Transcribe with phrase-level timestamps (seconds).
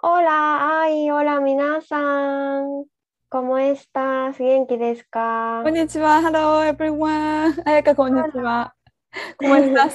[0.00, 2.84] Hola, ay, hola 皆さん
[3.28, 4.38] ¿Cómo estás?
[4.38, 7.60] 元気ですかこんにちは、Hello everyone!
[7.64, 8.74] 彩香、こんにちは。
[9.42, 9.94] ¿Cómo estás?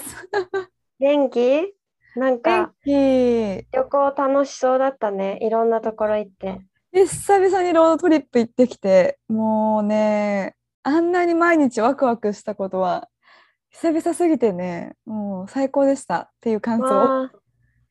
[1.00, 1.74] 元気
[2.18, 6.60] なんか旅行楽しそうだったねいろんなところ行って
[6.92, 13.08] で久々にロードトリップ行ってきて、もうね、あんなに毎日ワクワクしたことは
[13.70, 17.30] 久々すぎてね、もう最高でしたっていう感想。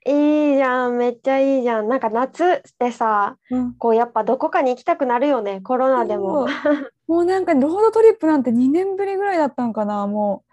[0.04, 1.88] いいじゃんめっちゃいいじゃん。
[1.88, 3.74] なんか夏ってさうん。
[3.74, 6.46] こうやっぱどこかに行きたくなるよねコロナでも。
[7.06, 10.06] もうなんかロードトリップなんて2年ぶりぐらいだったのかな。
[10.06, 10.44] も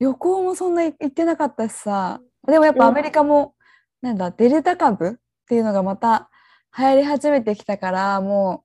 [0.00, 2.20] う旅行もそんな行ってなかったしさ。
[2.46, 3.54] でもやっぱアメリカも、
[4.00, 5.12] なんだデルタ株っ
[5.48, 6.30] ていうのがまた
[6.76, 8.64] 流行り始めてきたからも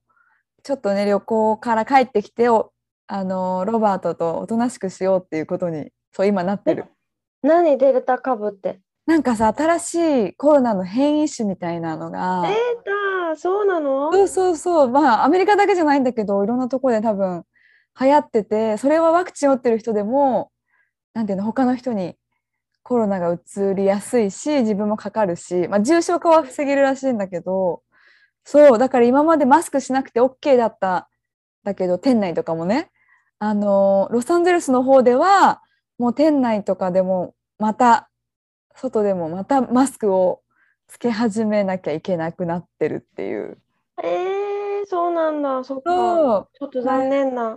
[0.58, 2.72] うちょっとね旅行から帰ってきてお
[3.06, 6.86] あのロバートとおとなしくしようっていうことにそう今なってる。
[7.42, 7.76] 何？
[7.76, 9.94] デルタ株ってなんかさ新し
[10.30, 12.54] いコロナの変異種みたいなのがデー
[13.32, 14.12] タそうなの？
[14.12, 14.88] そうそうそう。
[14.88, 17.44] まあアメリカだけじゃないんだけどいろんなところで多分
[18.00, 20.50] 流行っててそれはワクチン打ってる人でも
[21.12, 22.16] なんていうの他の人に
[22.82, 27.82] コロナがうつりやすいし自分もかかるし、まあ、重症化は防げるらしいんだけど
[28.44, 31.08] そうだから今までマスクしなくて OK だった
[31.62, 32.90] だけど店内とかもね。
[33.40, 35.60] あのロサンゼルスの方では
[35.98, 38.08] もう店内とかでもまた
[38.74, 40.42] 外でもまたマスクを
[40.88, 43.58] つけ始めなきゃいけなくなってるっていう。
[44.02, 45.64] えー、そうなんだ。
[45.64, 46.48] そっか。
[46.52, 47.56] ちょっと残念な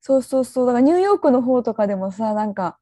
[0.00, 0.66] そうそうそう。
[0.66, 2.78] だからニューヨークの方とかでもさなんか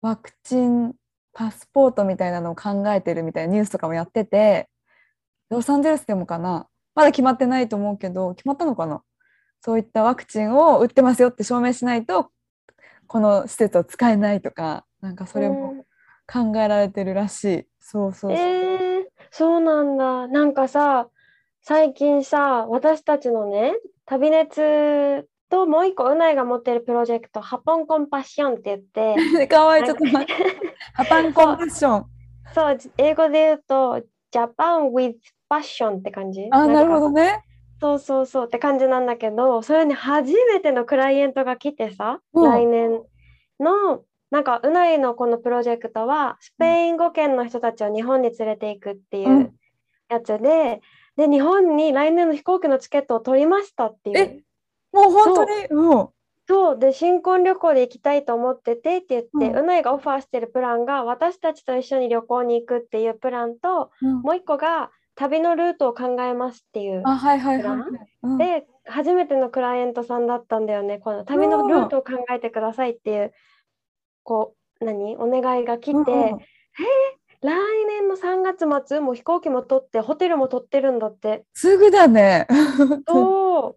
[0.00, 0.94] ワクチン
[1.32, 4.68] パスポートみたいなのを考えてるみたいなニュースとかもやってて
[5.50, 6.68] ロサンゼルスでもかな。
[6.94, 9.02] まだ決まってないと思うけど決まったのかな。
[9.60, 12.30] そういったワクチンを打ってますよって証明しないと
[13.06, 15.86] この施設を使えないとかなんかそれも
[16.26, 17.66] 考えられてるらしい。
[17.78, 18.38] そうそうそう。
[18.38, 21.08] えー、そうなんだなんかさ
[21.60, 23.74] 最近さ私たちのね
[24.06, 30.32] 旅熱ともう一個うないが持ってるプロジェクトハポンコンパッションって言って かわいいちょっと待って。
[30.94, 32.06] ハパンコンパッション。
[32.54, 35.16] そう英語で言うとジャパン with
[35.50, 37.44] passion って感じあなるほどね。
[37.80, 43.02] そうそうそうって感じなんだけどそれに初めてのクライアントが来てさ、うん来年
[43.60, 44.02] の
[44.34, 49.52] なんかうないのこのプロジェクトはスペイン語圏の人たちを日本に連れていくっていううん。
[50.08, 50.80] やつで、
[51.16, 54.18] で日本に来年の飛行機のチケットを取りましたっていう。
[54.18, 54.42] え
[54.92, 55.50] もう本当に？
[55.70, 55.94] う。
[55.94, 56.08] ん。
[56.48, 56.78] そう。
[56.80, 64.20] で新婚旅行で行きたいと思っててって言って、ううないがオファーしてるプランが私たちと一緒に旅行に行くっていうプランとうん。
[64.22, 67.78] もう一個が旅のルートを考えますっていうあ、はいはいはい。
[67.78, 68.32] はいプラン。
[68.32, 68.38] うん。
[68.38, 70.98] で初めてのクライアントさんだったんだよね。
[70.98, 73.32] この旅のルートを考えてくださいっていう
[74.24, 75.16] こう何？
[75.16, 76.38] お願いが来て、うんうん。
[77.44, 82.46] 来年の3月末もう飛行機も取ってホテルも取ってるんだってすぐだね。
[83.06, 83.76] そう。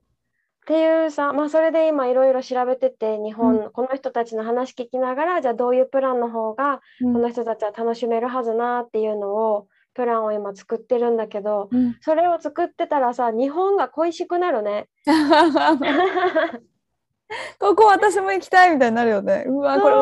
[0.63, 7.13] っていうさまあそれで今いろいろ調べてて日本、うこの人たちの話聞きながらじゃあどういうプランの方がうん。
[7.13, 11.97] この人たちは楽しめるはずなっていうのをプランを今作ってるんだけどうん。
[12.01, 14.87] それを作ってたらさ日本が恋しくなるね。
[17.59, 19.45] ここ私も行きたいみたいになるよね。
[19.47, 19.95] うわ、これ。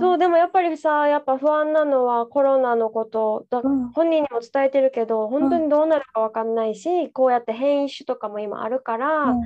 [0.00, 0.18] そう。
[0.18, 3.88] でもやっぱりさやっぱ不安なのはコロナのことだうん。
[3.90, 9.40] 本人にも伝えてるけど本当にどうなるかわかんないし、こうやって変異種とかも今あるから、うん。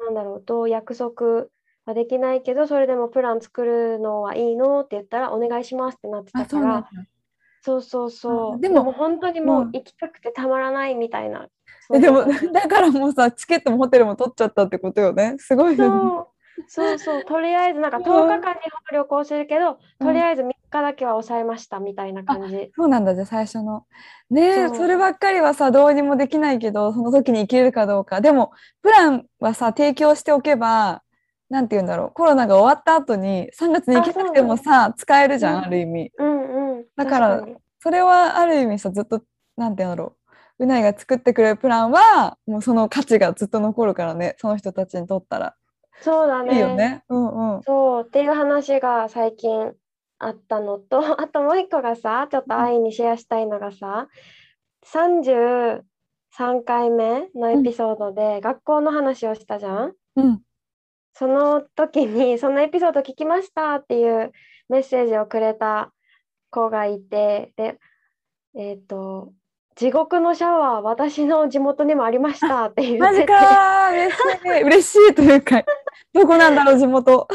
[0.00, 1.46] なんだろうどう約束
[1.84, 6.88] はできないけどそれでもプラン作るのはいいのって言ったらお願いしますってなってあ、たから
[7.60, 7.82] そう。
[7.82, 11.48] そうそうでも本当にもううん行きたくてたまらないみたいな、
[11.94, 15.36] えでもそうそう だからもうさチケットもホテルも取っちゃったってことよね。
[15.38, 16.30] すごいよね。
[16.68, 22.70] そうそうとりあえずなんか10日間日本旅行するけど、とりあえず3日だけは抑えましたみたいな感じ。
[22.76, 23.86] そうなんだじゃあ最初の。
[24.30, 28.20] ねえそればっかりはさどうにもできないけどその時に行けるかどうか。
[28.20, 28.52] でも
[28.82, 31.02] プランはさ提供しておけば
[31.48, 36.12] なんて言うんだろうコロナが終わった後に3月に行けなくてもさ使えるじゃん、うんある意味。
[36.18, 36.39] うんうん、
[37.04, 37.46] だから
[37.78, 39.22] それはある意味さずっと
[39.56, 40.16] なんて言うんだろ
[40.58, 45.54] ううないが作ってくれるプランはもうその価値がずっと残るからねその人たちにとったら
[46.00, 46.54] そうだね。
[46.54, 47.04] いいよね。
[47.08, 47.62] うんうん。
[47.62, 49.72] そうっていう話が最近
[50.18, 54.08] あったのと、 あともう一個がさ、ちょっと愛にシェアしたいのがさ、
[54.86, 55.82] 33
[56.64, 59.94] 回目のエピソードで学校の話をしたじゃん？
[60.16, 60.42] うん。
[61.12, 64.32] その時に、そのエピソード聞きましたっていう
[64.68, 65.92] メッセージをくれた
[66.50, 67.78] 子がいて、で、
[68.56, 69.32] えっ、と、
[69.76, 73.20] 地獄のシャワー、私の地元にもありました って言って。
[73.20, 74.62] て、かー嬉しい。
[74.62, 75.62] 嬉しいというか
[76.12, 77.28] どこなんだろう地元。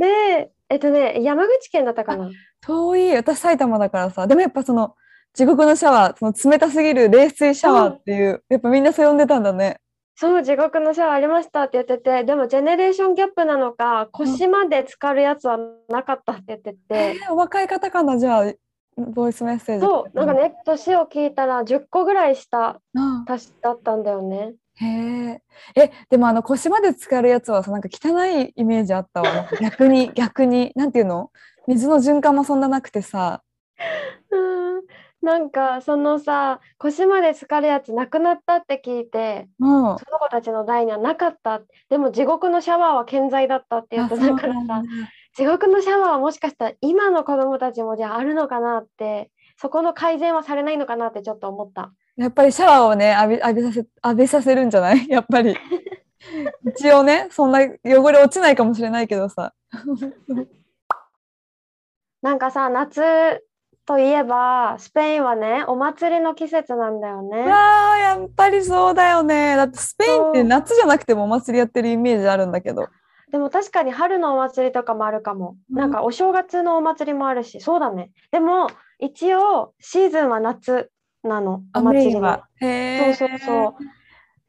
[0.00, 2.30] で、えっとね、山口県だったかな。
[2.60, 3.14] 遠い。
[3.14, 4.26] 私埼玉だからさ。
[4.26, 4.96] でもやっぱその
[5.34, 9.80] 地獄のシャワーその冷たすぎる冷水シャワーっていうやっぱみんなそう呼んでたんだね
[10.16, 15.58] そう、地獄のシャワーありましたって言ってて、でもジェネレーションギャップなのか、腰まで浸かるやつは
[15.88, 18.52] なかったって言ってて、えーお若い方かなじゃあ
[18.96, 19.84] ボイスメッセージ。
[19.84, 24.54] そう、なんかね、年を聞いたら10個ぐらい下あ足しだったんだよね。
[24.76, 25.42] へえ
[25.76, 29.48] えでもあの腰まで浸かるやつはさなんか汚いイメージあったわ。
[29.60, 30.72] 逆に逆に。
[30.74, 31.30] なんていうの？
[31.66, 33.42] 水の循環もそんななくてさ。
[33.78, 33.84] うん、
[35.24, 41.60] なんかそのさ、腰まで浸かるやつなくなったって聞いて、もうその子たちの代にはなかった。
[41.88, 44.82] でも地獄のシャワーは健在だったって言ってたからさ、
[45.36, 51.92] 地獄のシャワーはもしかしたら今の子供たちもじゃああるのかなって、そこの改善はされないのかなってちょっと思った。
[52.16, 55.06] やっぱりシャワーをね浴び浴びさせ浴びさせるんじゃない？
[55.08, 55.56] やっぱり。
[56.76, 57.66] 一応ねそんな汚
[58.12, 59.52] れ落ちないかもしれないけどさ。
[62.22, 63.44] なんかさ、夏
[63.86, 67.44] といえば、スペインはね、お祭りの季節なんだよね。
[67.50, 72.88] あーやっぱりそうだよねだってスペインって夏じゃなくてもお祭りやってるイメージあるんだけど
[73.30, 75.56] でも確かに春のお祭りとかもあるかも。
[75.70, 78.10] うんなんかお正月のお祭りもあるし、そうだね。
[78.30, 78.68] でも
[79.00, 80.90] 一応シーズンは夏
[81.24, 82.20] なの、お祭りの。
[82.20, 83.76] はへそうそうそ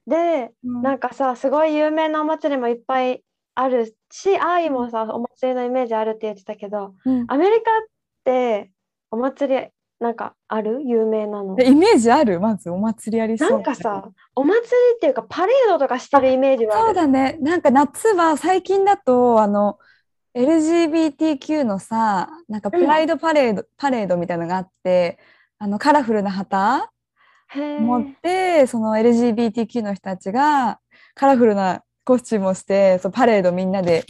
[0.08, 0.10] う。
[0.10, 3.24] で、うんなんかさ、すごい有名なお祭りもいっぱい
[3.56, 7.84] あるし、愛もさ、お祭りのイメージあるって言ってたけど、うんアメリカっ
[8.24, 8.72] て
[9.12, 9.68] お祭り
[10.00, 10.82] なんかある？
[10.84, 11.56] 有名なの。
[11.60, 12.40] えイメージある？
[12.40, 13.52] まずお祭りやりそう。
[13.52, 14.66] なんかさ、お祭り
[14.98, 16.86] っていうかパレードとかしてるイメージはある。
[16.88, 17.38] そうだね。
[17.42, 19.80] なんか夏は最近だとあの
[20.36, 25.18] LGBTQ のさなんかプライドパレード、パレードみたいなのがあって
[25.60, 26.92] あのカラフルな旗
[27.56, 30.80] 持ってその LGBTQ の人たちが
[31.14, 34.04] カラフルなコスチュームをしてそうパレードみんなで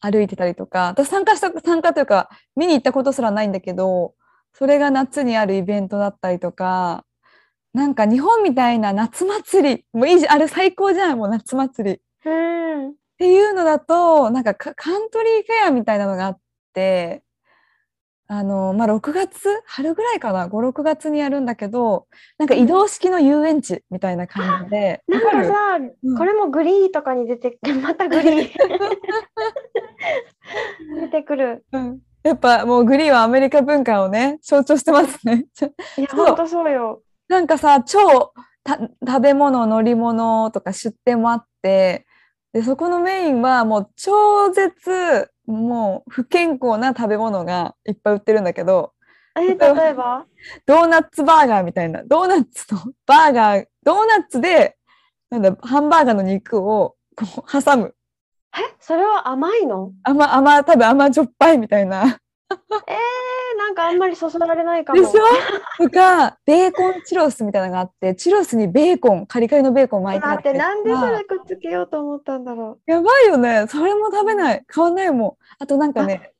[0.00, 0.88] 歩いてたりとか。
[0.88, 4.12] 私参加した参加というか見に行ったことすらないんだけど
[4.52, 7.04] それが夏にあるイベントだったりとか
[7.72, 11.96] なんか日本みたいな夏祭りもういいじゃんあれ最高じゃんもう夏祭り。
[11.96, 12.30] っう
[12.90, 12.94] ん。
[13.18, 16.38] ていうのだとなんかカカントリーフェアみたいなのがあっ
[16.72, 17.22] て
[18.26, 22.06] あの、まあ、6月春ぐらいかな56月にやるんだけど
[22.38, 25.52] なんか移動式の遊園地みたいな感じでなんかさ、
[26.02, 28.50] うんこれもグリーとかに出てまたグリー
[31.00, 31.64] 出てくる。
[31.72, 35.46] うんやっぱもうグリーンはアメリカ文化をね象徴してますね。
[35.96, 37.02] いや、そうほんとそうよ。
[37.28, 38.32] なんかさ超
[38.62, 42.06] た食べ物乗り物とか出店もあって
[42.52, 48.92] でそこのメインはもう超絶もう不健康な食べ物がいっぱい売ってるんだけど
[49.36, 50.26] え、例えば？
[50.66, 54.76] ドーナツバーガーみたいなドーナツのバーガードーナツで
[55.30, 57.94] なんだハンバーガーの肉をこう挟む
[58.56, 59.92] え、それは甘いの？
[60.02, 62.18] 甘甘多分甘じょっぱいみたいな。
[62.52, 65.00] えー、なんかあんまりそそられないかも。
[65.00, 65.20] でしょ？
[65.84, 70.52] とかベーコンチュロスみたいなのがあってチュロスにベーコンカリカリのベーコン巻いてあって。
[70.52, 73.66] て、なんでそあれくっつけようと思ったんだろやばいよね。
[73.68, 74.64] それも食べない。
[74.66, 75.62] 買わないもん。
[75.62, 76.32] あとなんかね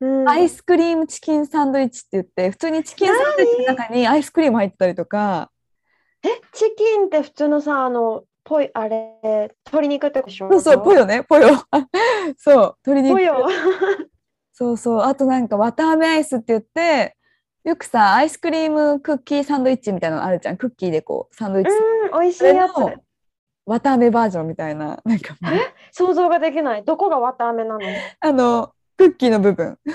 [0.00, 0.06] う。
[0.06, 5.50] うん、アイスクリームチキンサンドイッチって言って普通にチキンサンドイッチの中にアイスクリーム入ってたりとか。
[6.22, 10.50] え、チキンって普通のさ、あの、ぽい、あれ、鶏肉ってことでしょ？
[10.50, 11.22] そうそうポヨね。
[11.22, 11.86] ポヨあ
[12.36, 13.48] そう鶏肉ぽよ。
[14.52, 15.00] そうそう。
[15.02, 17.16] あとなんか綿あめアイスって言って
[17.62, 20.56] よくさアイスクリームクッキーサンドイッチみたいなのあるじゃん。
[20.56, 21.70] クッキーでこうサンドイッチ。
[21.70, 22.72] うん、美味しいやつ。
[22.72, 22.80] そ。
[22.88, 23.02] れの
[23.66, 25.00] 綿あめバージョンみたいな。
[25.04, 25.52] なんかもう
[25.92, 26.84] 想像ができない。
[26.84, 27.80] どこが綿あめなの？
[28.18, 29.78] あのクッキーの部分。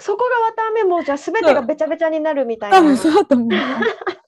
[0.00, 2.78] そこが綿あめもじゃあ全てがべちゃべちゃになるみたいな。
[2.78, 3.48] 多分そうだと思う。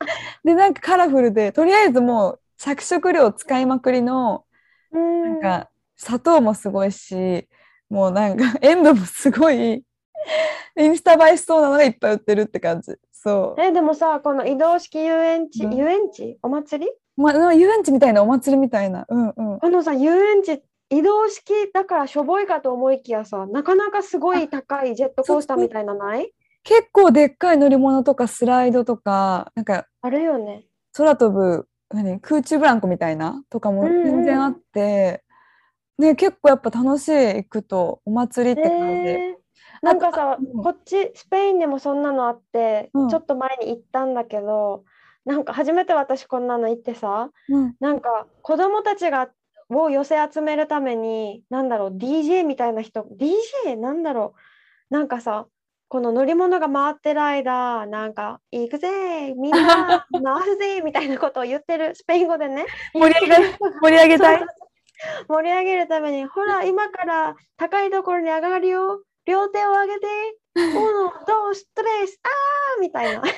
[0.44, 4.44] でなんかカラフルでとりあえずもう着色料使いまくりの
[4.92, 5.22] うん。
[5.22, 7.48] なんか砂糖もすごいし
[7.88, 9.84] もうなんか 塩分もすごい
[10.76, 12.92] インスタ映えしそうなのがいっぱい売ってるって感じ。
[13.12, 15.74] そう、え、でもさ、この移動式遊園地、うん。
[15.74, 16.38] 遊園地？
[16.42, 16.92] お祭り？
[17.16, 19.06] まあ、遊園地みたいなお祭りみたいな。
[19.08, 19.58] うんうん。
[19.60, 26.32] このさ、遊園地、移動式だからしょぼいかと思いきやさ、なかなかすごい高いジェットコースターみたいなない？
[26.64, 30.64] 結構でっかい乗り物とかスライドとかなんかあるよね。
[30.92, 34.04] 空飛ぶ何空中ブランコみたいなとかもうんうん。
[34.04, 35.22] 全然あって、
[35.98, 39.04] ね、結構やっぱ楽しい行くとお祭りって感じ。
[39.04, 39.10] で。
[39.12, 39.38] え。
[39.82, 40.62] なんかさ、うん。
[40.62, 43.08] こっちスペインでもそんなのあって、うん。
[43.08, 44.84] ちょっと前に行ったんだけど
[45.26, 47.74] なんか初めて私こんなの行ってさうん。
[47.78, 49.28] なんか子供たちが
[49.68, 53.06] を寄せ集めるためになんだろう DJ みたいな人
[53.66, 54.34] DJ なんだろ
[54.90, 54.94] う。
[54.94, 55.46] なんかさ
[55.88, 64.46] この乗り物が回ってる間なんか「行くぜみんな 回すぜ」みたいなことを言ってるスペイン語でね盛り上げ盛り上げたい？
[65.28, 69.02] 盛り上げるために、ほら、今から高いところに上がるよ。
[69.26, 70.06] 両手を上げて、
[70.56, 73.22] uno, dos, tres, あーみたいな。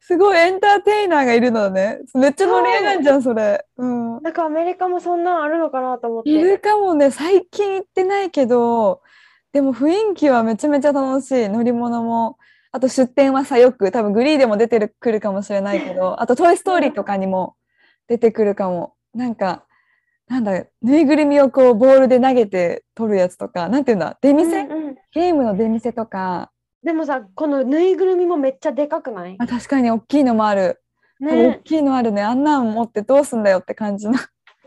[0.00, 2.00] すごいエンターテイナーがいるのね。
[2.14, 3.66] めっちゃ盛り上がるじゃん、それ。
[3.76, 4.22] うん。
[4.22, 6.30] なんかアメリカもそんなんあるのかなと思って。
[6.30, 9.02] いるかもね、最近行ってないけど、
[9.52, 11.48] でも雰囲気はめちゃめちゃ楽しい。
[11.48, 12.38] 乗り物も。
[12.70, 17.54] あと出店はさ、よく多分グリーでも出てるくるかもしれないけど、あとトイ・ストーリーとかにも
[18.08, 18.94] 出てくるかも。
[19.12, 19.66] なんか、
[20.26, 26.50] なんだ、ぬいぐるみをこうボールで投げて取るやつとか、なんていうんだ、出うん店、うんゲームの出店とか、
[26.82, 29.36] でもさ、このぬいぐるみもめっちゃでかくない？
[29.38, 30.82] あ確かに大きいのもある。
[31.20, 32.22] 大ねきいのあるね。
[32.22, 34.14] あんなん持ってどうすんだよって感じの。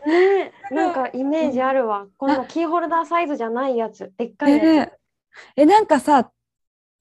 [0.06, 2.06] ねなんかイメージあるわ。
[2.16, 4.12] こんなキーホルダーサイズじゃないやつ。
[4.16, 4.62] でっかいやつ。
[4.62, 4.92] ね
[5.56, 6.30] え、えなんかさ、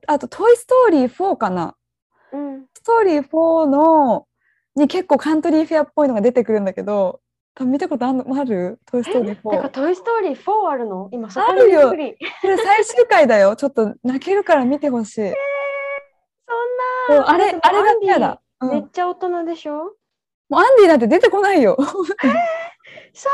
[0.07, 1.75] あと、トイ・ストーリー4かな？
[2.31, 2.65] うん。
[2.73, 4.27] ストーリー4の
[4.75, 7.21] に結構カントリーフェアっぽいのが出てくるんだけど、
[7.55, 8.79] 多分見たことあんのある？
[8.85, 9.69] トイ・ストーリーてか、4。
[9.69, 11.09] トイ・ストーリー4あるの？
[11.11, 12.29] 今そこにあるよびっくり。
[12.41, 13.55] これ最終回だよ。
[13.55, 15.33] ちょっと泣けるから見てほしい。
[17.07, 17.29] そんな。
[17.29, 18.41] あれ、あれが嫌だ。
[18.59, 19.85] うん、もめっちゃ大人でしょ？
[19.87, 21.77] うアンディなんて出てこないよ。
[23.13, 23.29] そ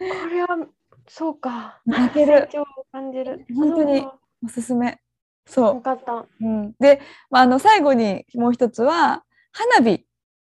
[0.00, 0.22] うなの？
[0.22, 0.66] これは、
[1.08, 1.80] そうか。
[1.86, 2.42] 泣ける。
[2.42, 3.46] 成長を感じる。
[3.54, 4.06] 本当に
[4.44, 4.98] おすすめ。
[5.46, 6.12] そよかった。
[6.12, 6.28] う。
[6.40, 10.04] うん、で、まあ、あの最後にもう一つは、花火。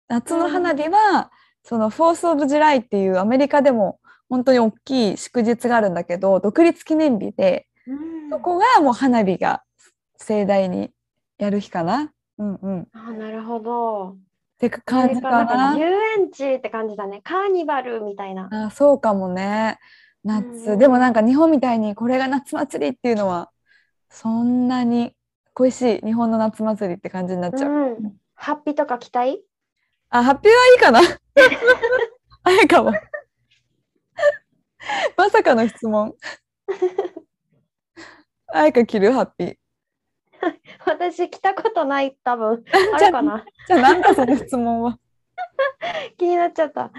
[0.08, 1.30] 夏の花火は、
[1.62, 9.64] その Fourth of July っていうアメリカでも本当に大きい祝日があるんだけど、独立記念日で、うんそこがもう花火が
[10.16, 10.92] 盛大に
[11.38, 12.12] やる日かな。
[12.38, 12.82] うんうん。
[12.82, 14.16] っあ、なるほど。
[14.60, 15.76] て感じかな。
[15.76, 17.20] 遊園地って感じだね。
[17.24, 18.48] カーニバルみたいな。
[18.52, 19.78] あそうかもね。
[19.80, 20.76] うん夏。
[20.76, 23.50] でもなんか日本みたいにこれが夏祭りっていうのは
[24.10, 25.14] そんなに
[25.54, 27.70] 恋しい日本の夏祭りって感じになっちゃう。
[27.70, 28.16] うん。
[28.34, 29.42] ハッピーとか期待？
[30.10, 31.00] あ、ハッピーはいいかな。
[32.42, 32.92] あれかも。
[35.16, 36.14] まさかの質問。
[38.52, 39.12] あやか着る？
[39.12, 39.56] ハッピー。
[40.87, 42.64] 私来たことない、多分。
[42.94, 43.44] あるかな？
[43.66, 44.99] じゃあなんだその質問は。
[46.18, 46.90] 気になっちゃった。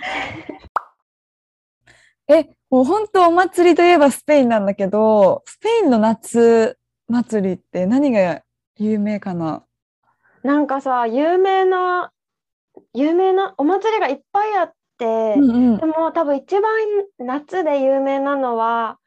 [2.28, 8.42] え、もう本当お祭りといえばスペインなんだけど、スペインの夏祭りって何が
[8.78, 9.64] 有名かな？
[10.44, 12.12] なんかさ、有名な、
[12.94, 15.86] 有名なお祭りがいっぱいあって、うんうんで。
[15.86, 16.64] も多分一番
[17.20, 18.98] 夏で有名なのは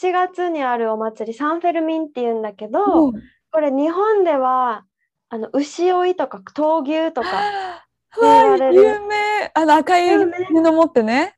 [0.00, 3.22] 7月にあるお祭りサンフェルミンっていうんだけど、うん
[3.52, 4.84] これ日本では
[5.28, 7.28] あの牛追いとか闘牛とか
[8.20, 8.74] うわ言われる。
[8.74, 9.50] 有名。
[9.54, 11.36] あの赤い布持ってね。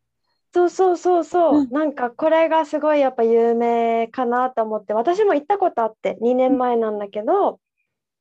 [0.52, 1.70] そうそうそうそう、うん。
[1.70, 4.94] なんかこれがすごいやっぱ有名かなと思って。
[4.94, 7.60] 私も行ったことあって2年前なんだけど、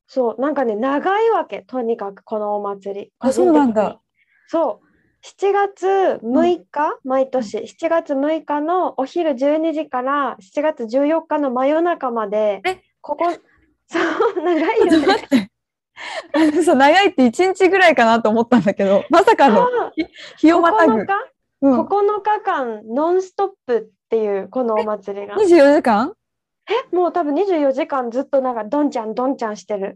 [0.07, 1.61] そうなんかね長いわけ。
[1.61, 3.11] とにかくこのお祭り。
[3.19, 3.99] あそうなんだ。
[4.47, 4.87] そう。
[5.23, 7.59] 7月6日、毎年。
[7.59, 13.25] 7月6日のお昼12時から7月14日の真夜中までえここ
[13.93, 15.51] そう長いよね。
[16.33, 19.67] あのさ長いって1日ぐらいかなと思ったんだけど、まさかの
[20.37, 20.93] 日をまたぐ。
[20.93, 21.05] 9。
[21.05, 21.13] 日
[21.61, 25.35] うん、9日間ノンストップっていうこのお祭りが。
[25.35, 26.13] 24時間？
[26.91, 29.95] もう多分24時間ずっとなんかどんちゃんどんちゃんしてる。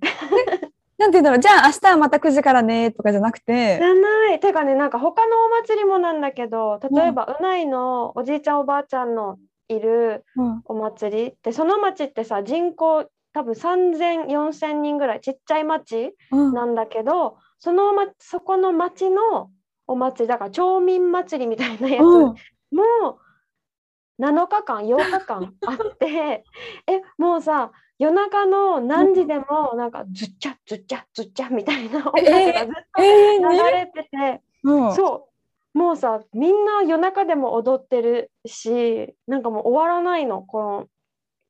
[0.97, 3.77] なんて言うんだろう、じゃあ明日はまた9時からねとかじゃなくて。
[3.77, 4.39] じ、ゃない。
[4.39, 9.37] てかねなんか他のお祭りもなんだけど例えばうないのおじいちゃんおばあちゃんの
[9.67, 10.61] いるうん。
[10.65, 16.53] お祭りでその町ってさ人口多分30004000人ぐらいちっちゃい町うん。
[16.53, 19.51] なんだけどその、ま、そこの町の
[19.85, 22.33] お祭りだから町民祭りみたいなやつうん。
[22.75, 23.19] も
[24.19, 26.45] 7日間8日間あって
[26.89, 34.95] えもうさ夜中の何時でもなんかズッチャズッチャズッチャみたいな音楽がずっと流れてて、うん。
[34.95, 35.29] そ
[35.75, 35.77] う。
[35.77, 40.87] もうさみんな夜中でも踊ってるしなんかもう終わらないのこの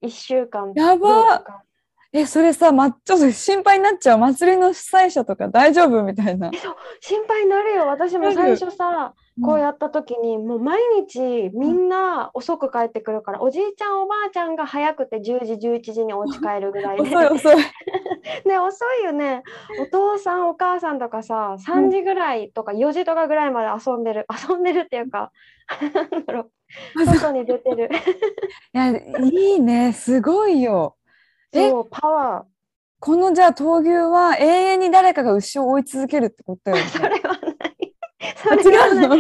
[0.01, 1.09] 1週間やば。
[1.09, 1.66] 8日間
[2.13, 4.17] え、それさ、ま、ちょっと心配になっちゃう。
[4.17, 6.51] 祭りの主催者とか大丈夫みたいな。
[7.01, 17.55] 心配になるよ私も最初さこうやった時に、もう毎日みんな遅く帰ってくるから、おじいちゃんおばあちゃんが早くて10時11時にお家帰るぐらいで 遅い遅い。
[18.45, 19.43] ね遅いよね
[19.81, 25.31] お父さんお母さんとかさ3時ぐらいとか4時とかぐらいまで遊んでる遊んでるっていうか
[26.11, 26.49] なんだろ
[26.95, 27.89] う外に出てる
[28.73, 29.93] いや、いいね。
[29.93, 30.95] すごいよ。
[31.53, 32.45] えそうパワ
[32.99, 36.77] このじゃあ闘牛は永遠に誰かが牛を追い続けるってことよ。
[36.87, 37.93] それはない。
[38.35, 39.07] そあれはない。
[39.07, 39.19] それは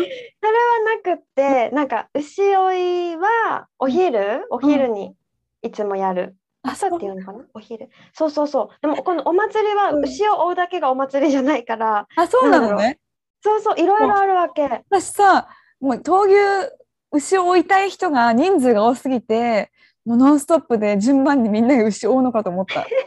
[1.03, 2.73] なくってなんか牛追
[3.13, 4.45] いはお昼？
[4.49, 5.15] お昼に
[5.61, 6.35] いつもやる。
[6.63, 7.45] あ朝っていうのかな？
[7.53, 7.89] お昼。
[8.13, 8.69] そうそうそう。
[8.81, 10.03] でもこのお祭りはうん。
[10.03, 12.07] 牛を追うだけがお祭りじゃないから。
[12.15, 12.81] あ、そうななんだろう。
[12.81, 12.99] のね。
[13.43, 14.83] そうそういろいろあるわけ。
[14.89, 15.47] 私さ、
[15.79, 16.71] もう闘牛、
[17.11, 19.71] 牛を追いたい人が人数が多すぎて、
[20.07, 22.87] もうノンストップで順番にみんなが牛を追うのかと思った。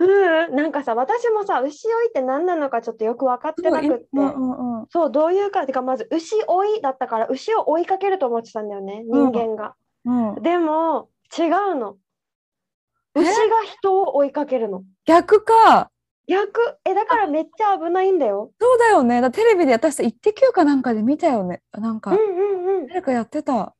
[0.00, 4.06] うんなんかさ私もさ牛追いって何なのかちょっとよく分かってなくって。
[4.12, 4.82] うんうんう。
[4.82, 9.32] んそうどういうかってかまず牛追いだったから牛を追いかけると思ってたんだよねうん。
[9.32, 10.42] 人間が、うん。
[10.42, 11.96] でも違うの。
[13.14, 13.20] え？
[13.20, 14.82] 牛が人を追いかけるの。
[15.06, 15.90] 逆か。
[16.26, 16.76] 逆。
[16.84, 18.50] えだからめっちゃ危ないんだよ。
[18.60, 19.20] そうだよね。
[19.20, 21.62] だテレビで私さ、イッテ Q かなんかで見たよね。
[21.72, 22.86] なんかうん、うんうん。
[22.88, 23.76] 誰かやってた。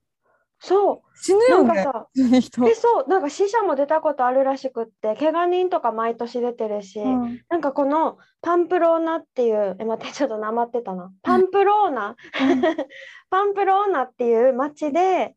[0.58, 1.72] そ死ぬうなよね。
[1.72, 2.68] んかさ普通に人。
[2.68, 3.08] えそう。
[3.08, 7.42] なんか死者も出たことあるらしくって怪我人とか毎年出てるし、うん。
[7.48, 11.12] なんかこのパンプローナっていうえ待ってちょっとなまってたな。
[11.22, 12.16] パンプローナ、
[13.30, 15.34] パンプローナっていう町で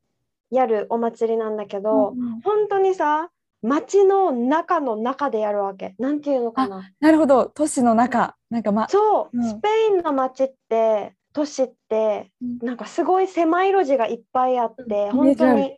[0.51, 3.29] やるお祭りなんだけど、うん本当にさ
[3.61, 5.95] 町の中の中でやるわけ。
[5.99, 6.89] なんていうのかな。
[7.01, 7.47] なるほど。
[7.47, 8.37] 都市の中。
[8.49, 9.43] なんかま、そう、うん。
[9.43, 12.57] スペインの町って都市ってうん。
[12.67, 15.11] なんかすごい狭い路地がいっぱいあって、うん。
[15.11, 15.77] 本当に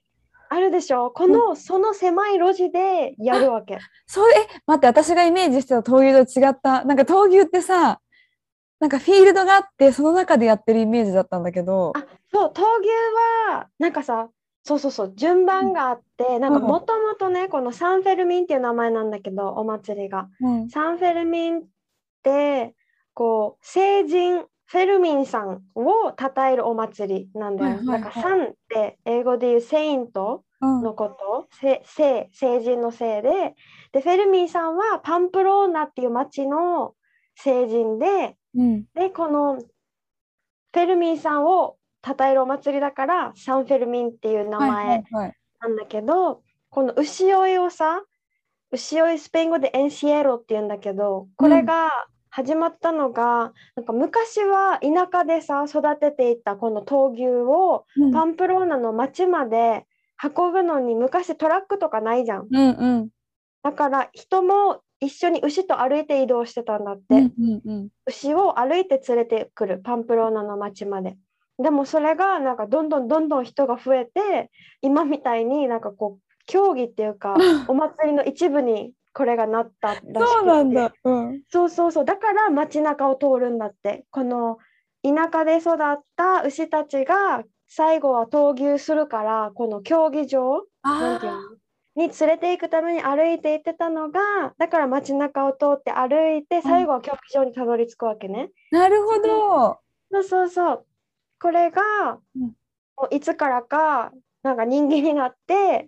[0.50, 0.60] あ。
[0.60, 1.12] るでしょ？
[1.12, 3.78] この、その狭い路地でやるわけ。
[4.08, 6.84] そう、え、待って、私がイメージしてた闘牛と違った。
[6.84, 8.02] なんか闘牛ってさ、
[8.80, 11.94] なんかフィールドがあって、その中でやってるイメージだったんだけど。
[11.96, 12.90] あそう闘牛
[13.52, 14.30] はなんかさ
[14.64, 16.64] そうそうそう順番があって、なんかうん。
[16.64, 20.28] もともとねこのサンフェルミンっていう名前なんだけどお祭りが。
[20.42, 20.70] うん。
[20.70, 21.64] サンフェルミンっ
[22.24, 22.74] て
[23.14, 27.72] こう聖人フェルミンさんを称えるお祭りなんだよ。
[27.72, 33.56] はいはいはいなんかサンって英語で言うセイントうんのこと、せ聖聖人の聖で
[33.92, 36.94] でフェルミンさんはパンプローナっていう町の
[37.36, 38.86] 聖人でうん。
[38.94, 45.38] でこのフェルミンさんを称えるお祭りだからサンフェルミンっていう名はいは前いはい。
[45.60, 48.04] なんだけど、この牛追いをさ
[48.72, 51.92] 牛追いスペイン語でエンシエロって言うんだけどこれが
[52.32, 59.86] 始まったのが、なんか昔は田舎でさ育てていたこの闘牛をうんパンプローナの町まで
[60.24, 62.48] 運ぶのに昔トラックとかないじゃん。
[62.50, 63.10] うんうん。
[63.64, 67.04] だから人も一緒に牛と歩いて移動してたんだって。
[67.10, 67.90] うんうんうん。
[68.08, 71.18] 牛を歩いて連れてくるパンプローナの町まで。
[71.62, 74.50] でもそれがなんかどんどんどんどん人が増えて
[74.82, 77.36] 今みたいになんかこう競技っていうか
[77.68, 80.94] お祭りの一部にこれがなったらしくてそうなんだ。
[81.04, 81.42] うん。
[81.50, 84.58] そうそうそうだから街中を通るんだってこの
[85.04, 85.78] 田舎で育っ
[86.16, 90.64] た牛たちが最後は闘牛するからこの競技場
[91.96, 94.20] に連れて行くために歩いて行ってたのが
[94.58, 98.50] だから街中を通って歩いて最後は競技場にたどり着くわけね。
[98.72, 99.80] あ、なるほど。
[100.12, 100.86] そうそうそう。
[101.40, 101.82] これが、
[102.36, 102.52] うん
[102.98, 104.12] もういつからか
[104.44, 105.88] なんか人間になって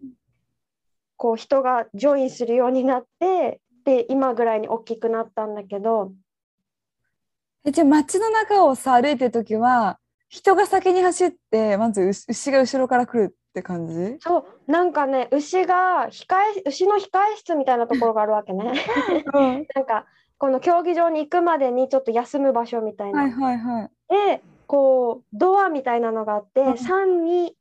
[1.17, 6.11] こう人がジョインするようになってで今ぐらいに大きくなったんだけど
[7.65, 9.97] え、じゃあ街の中をさ、歩いてるときは、
[10.27, 14.17] 人が先に走って、まず牛牛が後ろから来るって感じ？
[14.19, 18.73] そうなんかね牛が控え牛の控え室みたいなところがあるわけね。
[19.33, 19.67] うん。
[19.75, 23.21] なんかこの競技場に行くまでにちょっと休む場所みたいな。
[23.21, 23.91] はいはいはい。
[24.09, 27.53] でこうドアみたいなのがあって、うん321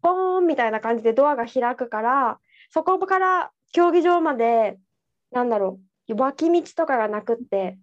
[0.00, 2.38] ボーンみたいな感じでドアが開くから
[2.70, 4.78] そこから競技場まで
[5.32, 7.78] なんだろう脇道とかがなくって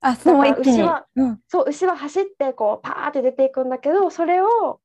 [0.00, 0.74] あ、そのままだから一気に。
[0.74, 1.40] 牛はうん。
[1.48, 4.80] そう牛は走ってこうパーって出ていくんだけどそれを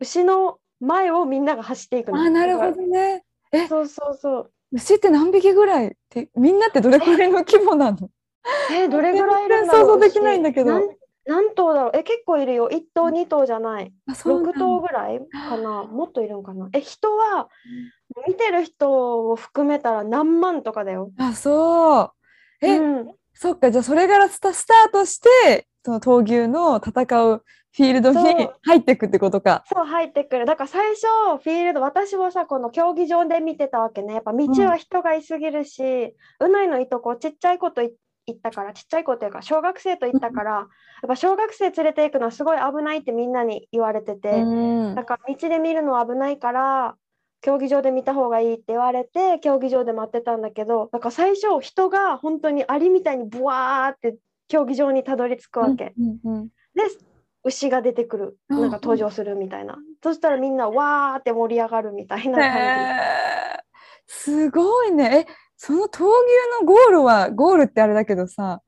[0.00, 2.20] 牛の前をみんなが走っていくの。
[2.20, 3.22] あ、なるほどね。
[3.52, 4.52] らそうそうそう。
[4.72, 5.88] 牛って何匹ぐらい？
[5.88, 8.10] って、みんなってどれくらいの規模なの？
[8.72, 9.82] えどれぐらいいるんだろう？
[9.82, 10.80] 想像できないんだけど
[11.26, 11.92] 何頭だろう？
[11.94, 12.68] え結構いるよ。
[12.70, 13.92] 1頭2頭じゃない。
[14.06, 15.84] あ、そうなん6だ頭ぐらいかな。
[15.84, 16.68] もっといるのかな。
[16.72, 17.48] え人は
[18.26, 21.10] 見てる人を含めたら何万とかだよ。
[21.18, 22.12] あ、そう。
[22.60, 27.42] え、うん、そっか、じゃあそれからスタスタートして、その闘牛の戦う
[27.74, 29.64] フィールドに入っていくってことか。
[29.66, 30.44] そう入ってくる。
[30.44, 31.06] だから最初
[31.42, 34.14] フィールド私はさこの競技場で見てたわけね。
[34.14, 37.94] やっぱ道は人がいすぎるし、うないのいとこちっちゃい子とい
[38.26, 40.68] 行ったからちっちゃい子っていうか小学生と行ったから、やっ
[41.08, 44.94] ぱ小学生連れて行くのはすごい危ないってみんなに言われてて、うん。
[44.94, 46.96] だから道で見るのは危ないから
[47.40, 54.16] 競技場で見た方がいいって言われて競技場で待ってたんだけどだから最初人が本当にアリみたいにブワーって
[54.48, 55.92] 競技場にたどり着くわけ。
[55.98, 56.82] うんうんで
[57.44, 58.38] 牛が出てくる。
[58.50, 63.62] うんなんか登場するみたいな、そしたらみんなわーって盛り上がるみたいな感へー。
[64.06, 65.26] すごいね。
[65.28, 66.04] え、その闘牛
[66.60, 68.60] のゴールは、ゴールってあれだけどさ、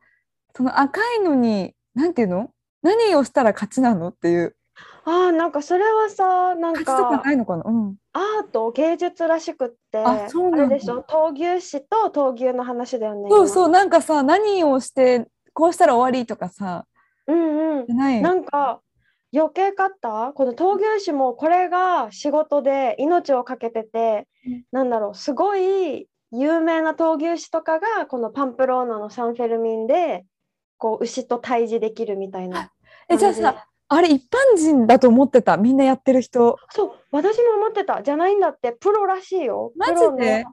[0.56, 2.50] その赤いのに、なんていうの？
[2.82, 4.56] 何をしたら勝ちなのっていう。
[4.76, 7.62] じあーなんかそれはさなん勝ちとかかないのかな？
[7.66, 7.96] うん。
[8.12, 11.04] アート芸術らしくってあそうなんでしょ？
[11.06, 16.86] 闘牛士と闘牛の話だよねそうそう、今なんかさ、何をして、こうしたら終わりとかさ、
[17.26, 17.96] うんうん。
[17.96, 18.80] ないなんか
[19.32, 20.32] 余計かった？
[20.34, 24.64] この闘牛士もこれが仕事で命を懸けてて、うん。
[24.72, 30.24] なんだろうすごい有名な闘牛士とかがこのパンプローナのサンフェルミンで
[30.78, 32.70] こう牛と対峙できるみたいな
[33.08, 35.56] え、じゃあさ、あれ一般人だと思ってた？
[35.56, 36.56] みんなやってる人？
[36.70, 38.02] そう私も思ってた。
[38.02, 39.72] じゃないんだってプロらしいよ。
[39.76, 40.44] マジで？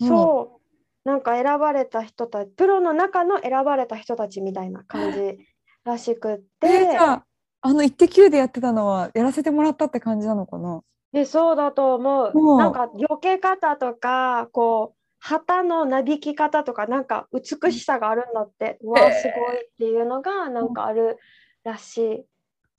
[0.00, 0.08] うん。
[0.08, 0.60] そ
[1.04, 1.08] う。
[1.08, 5.38] なんか選ばれた人たちプロの中の選ばれた人たちみたいな感じ
[5.84, 7.24] らしくっえ、てじゃあ、
[7.60, 10.80] あの、イッテ Q でやってたのは、やらせてもらったって感じなのかな？
[11.12, 12.38] でそうだと思う。
[12.38, 12.54] ん。
[12.54, 12.58] う。
[12.58, 21.18] なんか避け方とかこう旗のなびき方とかなんか美しさがあるんだって、うわあすごいっていうのがなんかある
[21.64, 22.24] らしい。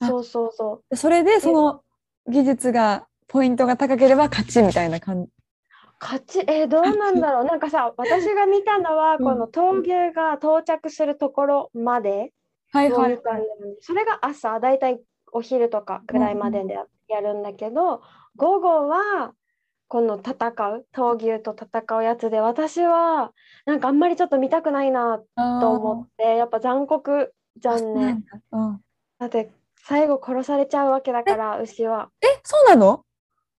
[0.00, 1.82] あそうそうそでそれで、その
[2.28, 5.30] 技術が、ポイントが高ければ勝ちみたいな感じ。
[5.30, 5.30] う。
[6.00, 6.38] 勝ち？
[6.46, 7.44] えーどうなんだろう。
[7.44, 12.32] なんかさ私が見たのはうんこの闘牛が到着するところまで
[12.70, 13.18] はいはい
[13.80, 15.00] それが朝だいたい
[15.32, 18.02] お昼とかぐらいまででややるんだけど
[18.36, 19.32] 午後は
[19.88, 23.32] この戦う闘牛と戦うやつで私は
[23.64, 28.22] なんかあんまりちょっと見たくないなと思ってやっぱ残酷じゃんね。
[28.52, 28.80] うん
[29.18, 32.10] だって最後殺されちゃうわけだから牛は。
[32.22, 33.02] え、そうなの？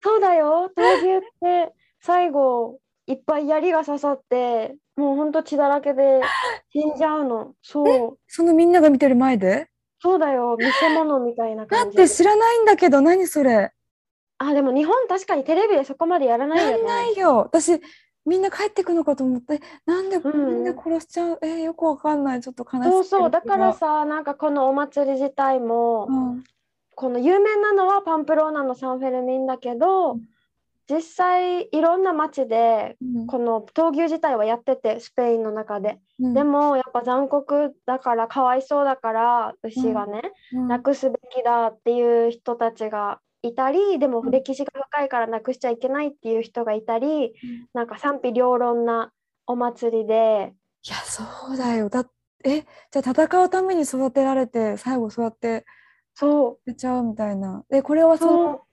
[0.03, 6.21] そうだよ闘牛って最後いっぱい槍が刺さってもうほんと血だらけで
[6.71, 7.55] 死んじゃうの。
[7.63, 9.69] そうそのみんなが見てる前で？
[10.01, 11.97] そうだよ見せ物みたいなだ感じ。
[11.97, 13.73] って知らないんだけど、何それ？
[14.39, 16.71] あでも日本確かにテレビでそこまでやらないよね。
[16.73, 17.37] やんないよ。
[17.39, 17.81] 私、
[18.25, 20.61] みんな帰ってくのかと思って、えなんでみうん。
[20.63, 22.41] んな殺しちゃう、えーよくわかんない。
[22.41, 22.91] ちょっと悲しい。
[22.91, 23.31] そうそう。
[23.31, 26.45] だから、さなんかこのお祭り自体も、うん、
[26.95, 30.29] この有名なのはパンプローナのサンフェルミンだけど、うん。
[30.91, 33.27] 実際いろんな街でうん。
[33.27, 36.35] この闘牛自体はやっててスペインの中で、うん。
[36.35, 40.23] でもやっぱ残酷だからかわいそうだから牛がね、
[40.53, 40.69] うん。
[40.69, 44.31] なくすべきだっていう人たちがいたりでもうん。
[44.31, 47.35] 歴史が深いからなくしちゃいけないっていう人がいたり、
[47.75, 49.13] なんか賛否両論な
[49.47, 50.55] お祭りで。
[50.85, 51.89] いや、そうだよ。
[51.89, 52.09] だ
[52.45, 55.65] え、じゃあ戦うために育てられて、最後そうやって
[56.15, 57.65] そ出ちゃうみたいな。
[57.69, 58.67] で、これはうその、そ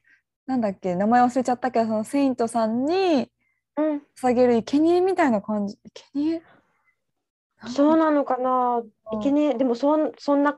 [0.45, 3.31] なんだっけ、名前忘れちゃったけど、そのセイントさんに
[3.77, 5.77] う、うん、捧げる生贄みたいな感じ。
[6.13, 6.41] 生贄？
[7.67, 8.83] そうなのかな。
[9.11, 9.19] うん。
[9.21, 10.57] いけねえでもそんそんな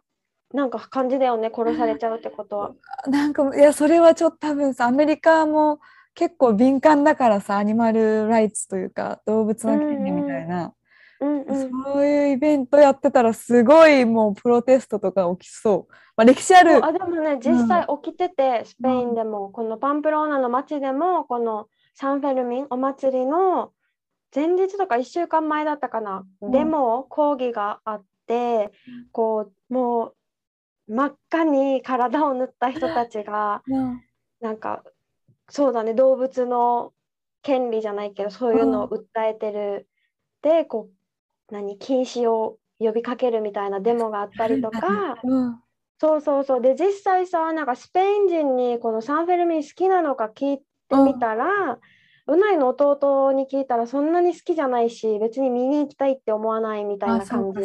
[0.54, 2.72] なんか感じだよね殺されちゃうってことは。
[3.08, 5.80] なんか、いや、それはちょっと多分さ、アメリカも
[6.14, 10.74] 結構敏感だからさ、アニマルライツというか、動物の権利みたいな、
[11.20, 15.94] うんうん、そういうイベントやってたら、すごいもうプロテストとか起きそう。
[16.16, 16.84] まあ、歴史ある。
[16.84, 23.72] あでもね実際起きてて、スペインでも、このパンプローナの街でもこのサンフェルミンお祭りの
[24.34, 26.52] 前日とか1週間前だったかな、うん。
[26.52, 28.72] デモ抗議があって
[29.12, 30.14] こうもう
[30.88, 34.02] 真っ赤に体を塗った人たちがうん
[34.40, 34.84] なんか
[35.50, 36.94] そうだね動物の
[37.42, 39.88] 権利じゃないけどそういうのを訴えてる、
[40.42, 45.20] でこう何禁止を呼びかけるみたいなデモがあったりとか。
[45.24, 45.60] うん
[46.00, 46.62] そうそうそう。
[46.62, 51.80] で、実際さ、なんかスペイン人にこのサンフェルミン好きなのか聞いてみたら、
[52.28, 57.60] うないの弟に聞いたらそんなに好きじゃないし、別に見に行きたいって思わないみたいあ、な感じ。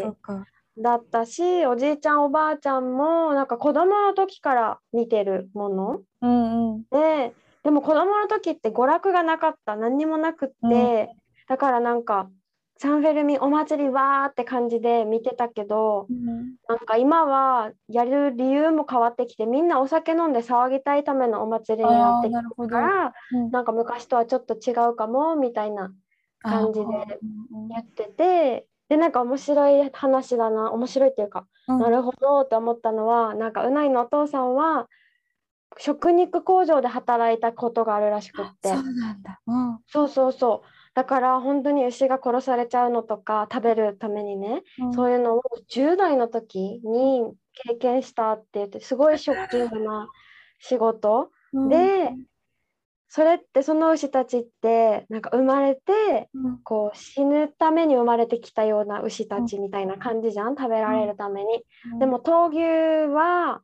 [0.79, 6.03] だったし、おじいちゃんおばあちゃんもなんか子供の時から見てるもの。
[6.21, 6.85] うんうん。
[6.91, 11.09] で、でも子供の時って娯楽がなかった、何にもなくって、うん。
[11.49, 12.31] だからなんか
[12.79, 16.09] サンフェルミンお祭りわーって感じで見てたけど、
[16.69, 22.43] なんか今はやる理由も変わってきてみんなお酒飲んで騒ぎたいためのお祭りになってきた。
[22.69, 23.51] からうん。
[23.51, 25.93] なんか昔とはちょっと違うかもみたいな
[26.41, 26.87] 感じで
[27.71, 31.79] やっててでなんか面白い話だな面白いっていうか、うん。
[31.79, 34.87] なるほどって思ったのはなんかうないのお父さんは
[35.79, 38.69] 食肉工場で働いたことがあるらしくって。
[38.69, 39.41] そうなんだ。
[39.47, 39.79] うん。
[39.87, 40.69] そうそうそう。
[40.93, 44.93] だから本当に牛が殺されちゃうのとか食べるためにね、うん。
[44.93, 50.11] そういうのを10代の時に経験したって言ってすごいショッキングな
[50.59, 51.69] 仕事、うん。
[51.71, 52.15] で
[53.15, 56.59] それってその牛たちってなんか生まれてうん。
[56.65, 61.63] こう死ぬために生まれてきたような牛たちみたいな感じじゃん食べられるために。
[61.99, 63.61] でも闘牛は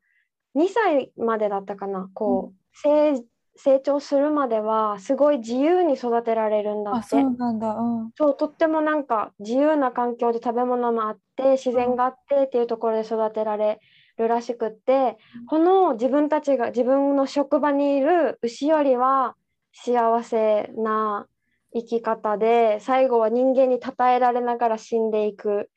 [0.55, 2.11] 2歳までだったかな。
[2.13, 3.25] こう成
[3.57, 7.09] 成長するまではすごい自由に育てられるんだあって。
[7.09, 7.75] そうなんだ。
[7.75, 8.11] うん。
[8.19, 13.81] そうとってもなんか自由な環境で食べ物もあって自然があってっていうところで育てられ
[14.19, 15.17] るらしくって
[15.49, 19.37] この自分たちが自分の職場にいる牛よりは
[19.85, 21.27] 幸せな
[21.73, 25.71] 生き方で最後は人間に称えられながら死んでいく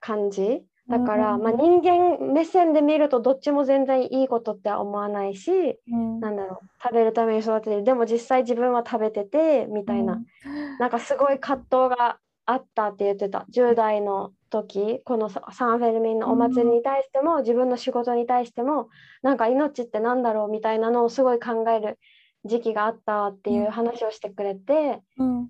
[0.00, 0.62] 感じ。
[0.88, 6.20] だから、うんまあ、人間目線で見るとどっちも全然いいことっては思わないしうん。
[6.20, 7.84] なんだろう食べるために育ててる。
[7.84, 10.14] でも実際自分は食べててみたいな。
[10.14, 10.26] うん。
[10.78, 13.46] なんかすごい葛藤があったって言ってた。
[13.50, 18.88] 10代の時このササンフェルミンのお祭りに対しても、自分の仕事に対しても
[19.22, 21.98] なんか命ってなんだろうみたいなのをすごい考える
[22.46, 25.48] 時期があったっていう話をしてくれて、うん。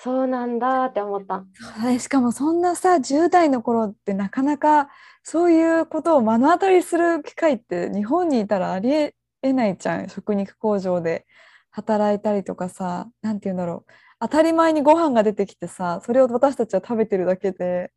[0.00, 1.44] そうなんだって思った。
[1.54, 4.90] そうだねしかもそんなさ10代の頃ってなかなか
[5.24, 10.08] そういうことを目の当たりする機会って日本にいたらありええないじゃん。
[10.08, 11.26] 食肉工場で
[11.70, 13.92] 働いたりとかさなんて言うんだろう。
[14.20, 17.92] 当たり前にご飯が出てきてさそれを私たちは食べてるだけで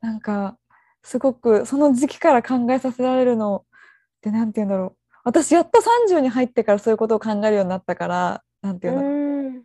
[0.00, 0.58] なんか
[1.02, 9.64] すごくその時期から考えさせられるのってなんて言うんだろう私やっと30に入ってからそういうことを考えるようになったからなんてう言うんだろうーん。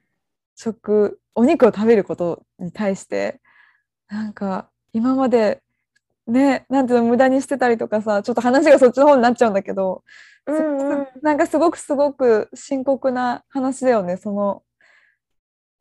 [0.58, 3.40] 食お肉を食べることに対して
[4.10, 5.64] なんか今まで
[6.28, 10.04] ねなんていうの無駄にしてたりとかさちょっと話がそっちの方になっちゃうんだけど、
[10.46, 11.08] すうんうん。
[11.22, 14.64] なんかすごくすごく深刻な話だよねその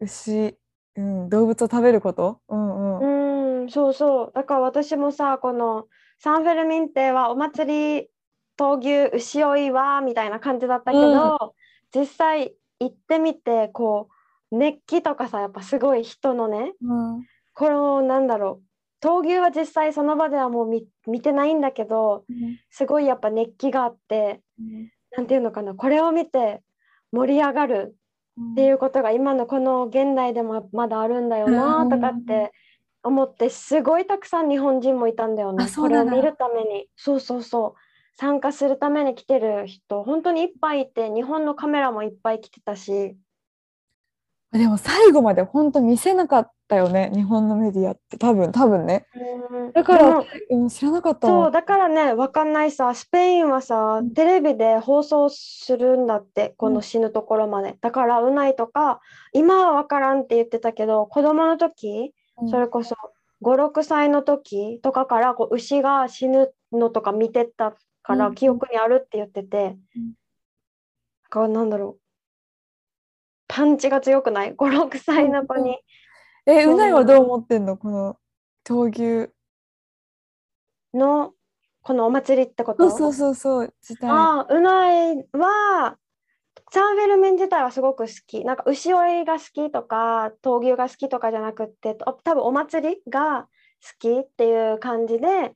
[0.00, 0.56] 牛、
[0.94, 2.38] うん、動物を食べること。
[2.48, 3.62] うんうん。
[3.62, 4.32] うんそうそう。
[4.32, 5.86] だから私もさこの
[6.20, 8.08] サンフェルミンテはお祭り
[8.62, 11.54] 闘牛牛追いはみたいな感じだったけど、
[11.92, 14.08] 実際行ってみてこ
[14.50, 18.62] う熱気とかさやっぱすごい人のねうんこのなんだろ
[19.02, 22.24] う闘牛は実際その場ではもう見見てないんだけど
[22.70, 24.40] すごいやっぱ熱気があって
[25.16, 26.62] なんていうのかなこれを見て
[27.10, 27.96] 盛り上がる
[28.52, 32.52] っていうことが今のこの現代でもまだあるんだよなとかって
[33.02, 43.16] 思ってすごいたくさん日本人もいたんだよねあそうなこれを見るためにそうそうそう参加するために来てる人本当にいっぱいいて日本のカメラもいっぱい来てたし。
[44.52, 48.18] でも最後まで本当見せなかったよね日本のメディアって。
[48.18, 49.06] 多分多分ね。
[49.72, 50.24] だから
[50.68, 51.44] 知らなかったわ。
[51.44, 54.12] そうだからねわかんないさスペインはさうん。
[54.12, 57.78] テレビで放送するんだってこの死ぬところまで。
[57.80, 59.00] だからうないとか
[59.32, 62.48] 今はわからんって言ってたけど子供の時うん。
[62.50, 62.94] それこそ
[63.42, 68.34] 56歳の時とかからこう牛が死ぬのとか見てたからうん。
[68.34, 69.76] 記憶にあるって言ってて、
[71.34, 71.52] うん。
[71.52, 72.02] なんだろう。
[73.48, 75.78] パンチが強くない？56歳の子に、
[76.46, 77.76] え、そううないはどう思ってんの？
[77.76, 78.16] この
[78.64, 78.90] 闘
[79.24, 79.32] 牛。
[80.94, 81.32] の
[81.82, 82.90] このお祭りってこと？
[82.90, 84.10] そうそうそうそう、自体。
[84.10, 85.96] ああ、うないは、
[86.70, 88.44] サンフェルメン自体はすごく好き。
[88.44, 93.48] なんか牛追いが好きとか、闘牛が好きとかじゃなくって、と多分お祭りが
[93.82, 95.52] 好きっていう感じで、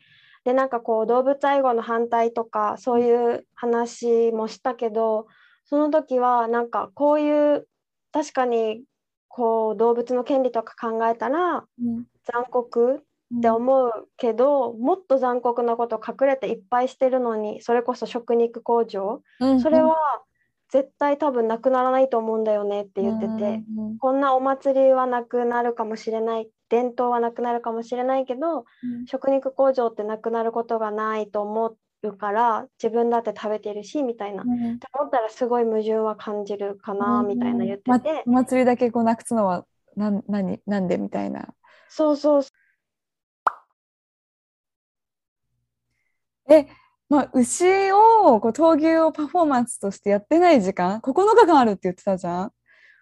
[0.46, 5.26] で、なんかこう動物愛護の反対とか、そういう話もしたけど、
[5.64, 7.66] その時はなんかこういう、
[8.12, 8.84] 確かに
[9.26, 12.04] こう動物の権利とか考えたらうん。
[12.24, 13.02] 残酷
[13.38, 19.96] って思うけど、もっと残酷なこと隠れていっぱいしてるのにそれこそ食肉工場、うんそれは
[20.68, 23.36] 絶対多分なくならないと思うんだよねって言ってて、う
[23.82, 23.98] んうん。
[23.98, 29.06] こんなお祭りはなくなるかもしれない伝統はなくなるかもしれないけどうん。
[29.06, 34.42] 食肉工場ってなくなることがないと思うから自分だって食べてるしみたいな。
[34.42, 34.78] っうん。
[34.78, 39.64] て思ったらすごい矛盾は感じるかなみたいな言ってて、まお祭りだけこうなくすのは
[39.96, 41.48] なん何なんでみたいな。
[41.88, 42.42] そうそう。
[46.48, 46.66] え、
[47.08, 52.52] まあ、牛をこう闘牛をパフォーマンスとしてやってない時間？9日間あるって言ってたじゃん。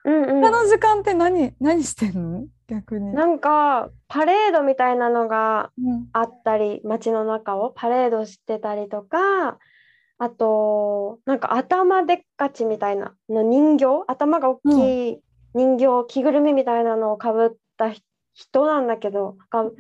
[0.04, 0.40] うんうん。
[0.40, 2.46] 他の時間って何何してんの？
[2.66, 3.12] 逆に。
[3.12, 9.58] なんかパレードみたいなのがうんあったり街の中をパレードしてたりとか
[10.18, 14.04] あとなんか頭でっかちみたいなの人形？
[14.06, 15.18] 頭が大きい
[15.54, 19.70] 人形、着ぐるみみたいなのをかぶったひ人なんだけどが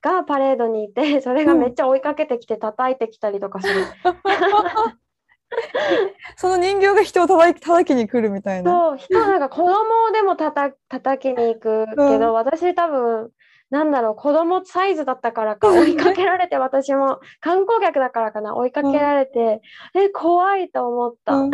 [0.00, 3.74] がパレードにいてそれがめっちゃ追いかけてきて叩いてきたりとかする。
[6.36, 8.70] その人形が人を叩き叩きに来るみたいな。
[8.70, 9.72] そう人なんか子供
[10.12, 13.30] でもたた叩きに行くけど、うん私多分
[13.70, 19.60] なんだろう子供サイズだったからか追いかけられて私も観光客だからかな追いかけられて、
[19.94, 21.34] え怖いと思った。
[21.34, 21.50] うん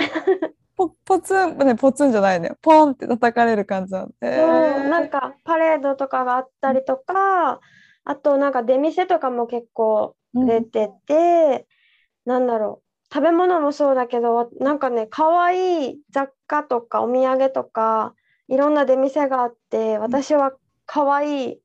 [0.76, 2.50] ポポツン、ね、ポツンじゃないね。
[2.60, 4.36] ポンって叩かれる感じなんで。
[4.36, 7.60] そうなんかパレードとかがあったりとか、
[8.04, 11.66] あとなんか出店とかも結構うん出てて、
[12.24, 12.83] なんだろう
[13.14, 18.12] 食べ物もそうだけどなんかね可愛い雑貨とかお土産とか
[18.48, 20.52] いろんな出店があって私は
[20.84, 21.58] 可愛い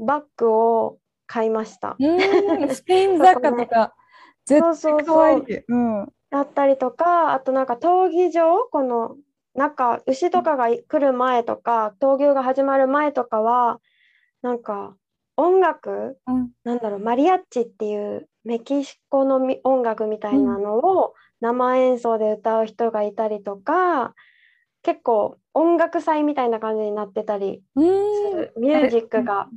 [0.00, 1.94] バッグを買いました。
[2.00, 3.94] うん、スペイン雑貨とか、
[4.44, 5.64] 絶そうそう対可愛そうい。
[5.68, 6.12] うん。
[6.30, 9.16] だったりとかあとなんか闘技場この
[9.54, 13.78] 中牛とかが来る前とか闘牛が始まる前とかは
[14.42, 14.96] なんか
[15.36, 16.18] 音楽？
[16.26, 16.50] うん。
[16.64, 24.14] なんだろうマリアッチっていうメキシコのみ音楽みたいなのを生演奏で歌う人がいたりとか
[24.82, 28.36] 結構音楽祭みたいな感じになってたりすうん。
[28.36, 29.48] るミュージックが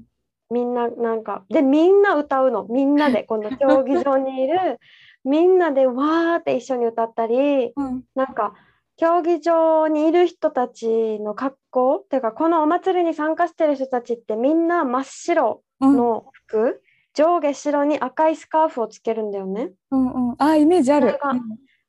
[0.50, 2.66] みんななんかでみんな歌うの。
[2.70, 4.80] みんなで この競技場にいる。
[5.24, 8.04] みんなでわーって一緒に歌ったりうん。
[8.16, 8.54] なんか
[8.98, 11.96] 競技場にいる人たちの格好？
[11.98, 15.98] っていうかこのお祭りに参加してる人たちってみんな真っ白うん。
[15.98, 16.82] の服、
[17.14, 19.72] 上下白に赤いスカーフをつけるんだよね。
[19.92, 20.30] うん。
[20.32, 20.36] うん。
[20.38, 21.18] あ、イメージある。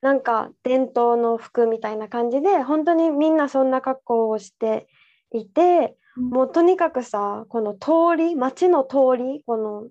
[0.00, 4.88] なんか伝統の服みたいな感じで本当にみんなそんな格好をして
[5.33, 9.87] いて、うんもうとにかくさこの通り街の通りこの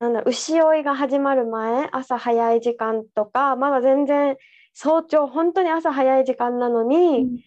[0.00, 4.36] なんだ牛追いが始まる前朝早い時間とかまだ全然
[4.74, 7.40] 早朝本当に朝早い時間なのに、うん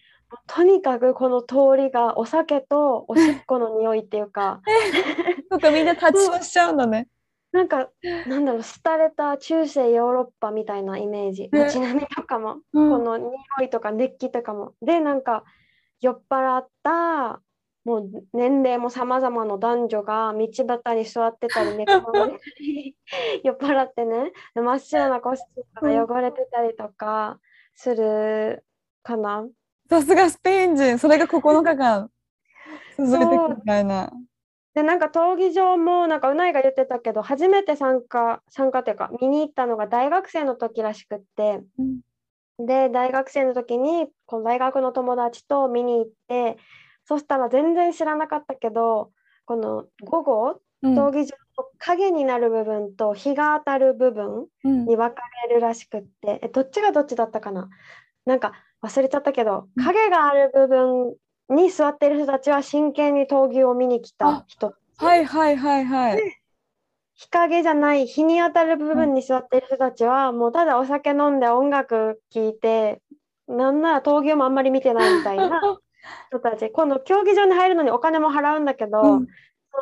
[0.46, 4.60] とにかくこの通りがお酒とおしっこの匂いっていうか
[5.50, 7.08] そうか、みんな立ちしちゃうんだね。
[7.52, 7.90] なんか
[8.28, 11.48] なんだろう廃れた中世ヨーロッパみたいなイメージ。
[11.50, 11.50] ね。
[11.52, 12.90] 街並みとかも、うん。
[12.90, 13.32] この匂
[13.64, 14.74] いとか熱気とかも。
[14.80, 15.44] でなんか
[16.00, 17.40] 酔っ払った
[17.84, 20.48] もう年齢も様々な男女が道
[20.84, 22.96] 端に座ってたり 寝転がったり
[23.42, 24.32] 酔っ払ってね。
[24.54, 27.40] で真っ白なコスチュームが汚れてたりとか
[27.74, 28.64] する
[29.02, 29.48] かな。
[29.88, 32.08] さすがスペイン人、それが9日間
[32.96, 34.12] 続いていくみたいな。
[34.74, 41.60] でなんか闘技場もなんかうないが言ってたけど初めて参加参加っていうか見に行ったのが大学生の時らしくって。
[41.78, 42.00] うん。
[42.58, 46.58] で大学生の時にこの大学の友達と見に行って
[47.06, 49.12] そしたら全然知らなかったけど
[49.46, 50.94] この午後うん。
[50.94, 54.86] 闘技場の影になる部分と日が当たる部分うん。
[54.86, 56.40] に分かれるらしくって。
[56.42, 57.68] えどっちがどっちだったかな？
[58.26, 58.52] なんか
[58.82, 59.84] 忘れちゃったけどうん。
[59.84, 61.16] 影がある部分
[61.50, 66.40] に座ってる人たちは真剣に闘技を見に来た人はいはいはいはい。
[67.14, 73.02] 日陰じゃない日に当たる部分に座ってる人たちはもうただお酒飲んで音楽聴いて
[73.46, 75.60] なんなら闘技もあんまり見てないみたいな
[76.28, 76.70] 人たち。
[76.70, 79.26] 今度競技場に入るのにお金も払うんだけど、うん。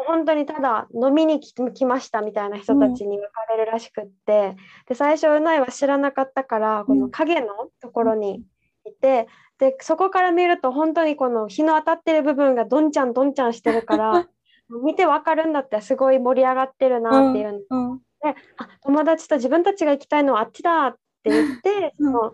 [0.07, 8.43] 本当にただ飲みに来来ましたみたいな人たちに分かれるらしくって、で最初うないは知らなかったからこの影のところに
[8.85, 9.29] いて、
[9.59, 14.29] でそこから見ると本当にこの日の当たってる部分がどんちゃんどんちゃんしてるから
[14.85, 17.93] 見て分かるんだってすごい盛り上がってるなっていうの。
[17.93, 22.13] うんであ友達と自分たちが行きたいのはあっちだって言って、うん。
[22.13, 22.33] その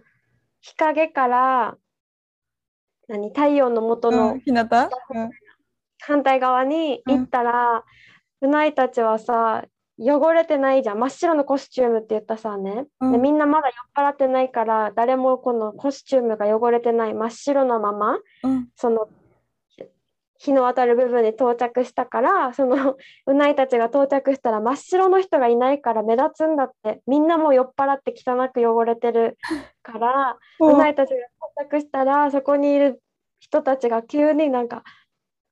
[0.62, 1.76] 日陰から
[3.06, 5.30] 何太陽の元うのん、ひなた、うん。
[6.00, 7.84] 反対側に行ったら、
[8.40, 9.64] うないたちはさ
[9.98, 10.98] 汚れてないじゃん。
[10.98, 13.12] 真っ白のコスチュームって言ったさね、うん。
[13.12, 18.68] でみんなまだ酔っ払ってないから誰もこのコスチュームが汚れてない真っ白なままうん。
[18.74, 19.08] その
[19.68, 19.84] ひ
[20.38, 27.00] 日の当たる部分に到着したからその うないたちが到着したら真っ白の人がいないから目立つんだって。
[27.06, 29.38] みんなもう酔っ払って汚く汚れてる
[29.82, 31.20] から うないたちが
[31.56, 33.00] 到着したらそこにいる
[33.38, 34.82] 人たちが急になんか「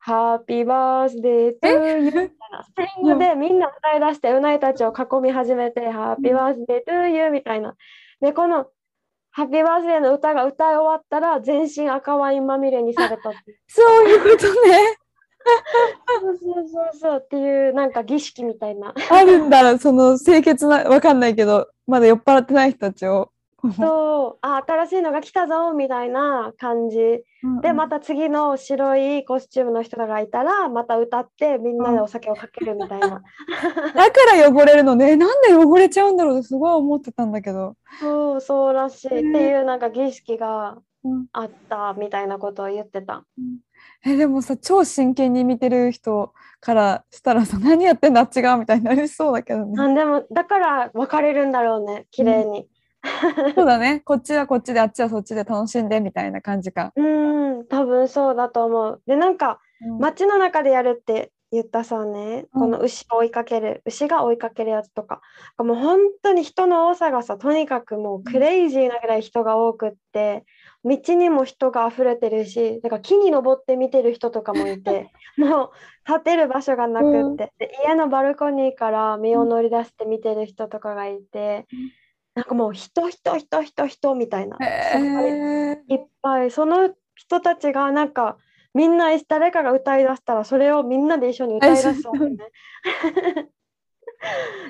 [0.05, 7.77] ハッピーバースデートゥーユー」みたいなスペイン語でみんな歌い出してうないたちを囲み始めて「ハッピーバースデートゥーユー」みたいな。
[8.21, 8.67] でこの
[9.31, 13.33] ハッピーバースデーの歌が歌い終わったら全身赤ワインまみれにされた
[13.69, 14.99] そういうことね。
[16.21, 18.93] そうそうそうそうっていうなんか儀式みたいな。
[19.11, 23.31] あるんだ、その清潔な、わかんないけど、まだ酔っ払ってない人たちを。
[23.71, 26.99] そうあ新しいのが来たぞみたいな感じ
[27.63, 33.23] でまた次の白いコスチュームの人がいたらまた歌ってみんなでお酒をかけるみたいな、
[33.95, 35.17] だから汚れるのね。
[35.17, 37.77] なんで汚れちゃうんだろうってすごい思ってたんだけど。
[38.01, 43.25] そうそうらしいっていうなんか儀式がうんあったみたいなことを言ってた。
[44.05, 49.73] えでもさ超真剣に見てる人からしたらさ何やってんだあっちがみたいになりそうだけどね。
[49.75, 52.69] なんでもだから分かれるんだろうね綺麗に。
[53.55, 54.01] そうだね。
[54.01, 56.93] こっちはこっちで、あっちはそっちで楽しんでみたいな感じか。
[56.97, 59.03] うん、多分そうだと思う。
[59.07, 59.99] で、なんかうん。
[59.99, 62.61] 街の中でやるって言ったさね、うん。
[62.61, 65.21] この牛を追いかける、牛が追いかけるやつとか、
[65.59, 70.45] もう本当に人の多さがさ、とにかくもうクレイジーなぐらい人が多くって、
[70.85, 75.71] 道にも人が溢れてるし、だから木に登って見てる人とかもいて、 もう
[76.07, 81.67] 立てる場所がなくって、で家のバルコニーから身を乗り出して見てる人とかがいて。
[81.73, 82.02] うん、
[82.35, 84.57] なんかもう人人人人人みたいな。
[84.61, 88.39] へすごいっぱいその人たちがなんか
[88.75, 92.37] みんな誰かが歌い出したらそれをみんなで一緒に歌い出すわけね。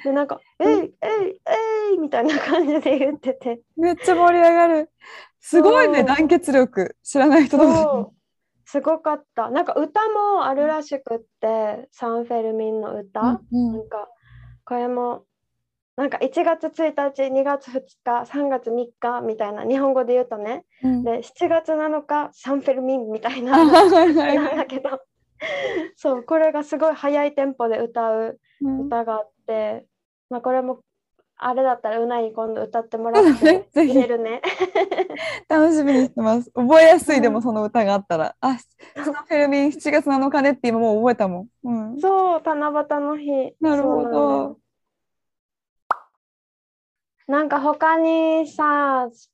[0.04, 0.92] でなんか「えいえい
[1.90, 3.60] えい」みたいな感じで言ってて。
[3.76, 4.90] めっちゃ盛り上がる。
[5.40, 6.96] すごいね、団結力。
[7.02, 8.16] 知らない人同士そう。
[8.64, 9.50] すごかった。
[9.50, 13.72] なんか歌もあるらしくってサンフェルミンの歌、うん。
[13.72, 14.08] なんか
[14.64, 15.26] これも
[15.97, 21.05] なんか1月1日2月2日3月3日みたいな日本語で言うとねうん。
[21.05, 24.05] で7月7日サンフェルミンみたいな なんは
[24.53, 25.01] いだけど
[25.97, 29.86] そうこれがすごい速いテンポで歌ううん歌があって、
[30.30, 30.80] まあ、これも
[31.36, 34.40] あれだったらうないに今度歌ってもらって 入れるね。
[35.49, 36.51] 楽しみにしてます。
[36.53, 38.36] 覚えやすいでもその歌があったら。
[38.40, 38.57] あ、
[38.95, 41.49] サンフェルミン7月7日ねって今もう覚えたもん。
[41.64, 42.01] うん。
[42.01, 43.57] そう七夕の日。
[43.61, 44.61] なるほど
[47.28, 49.30] なんか他にさス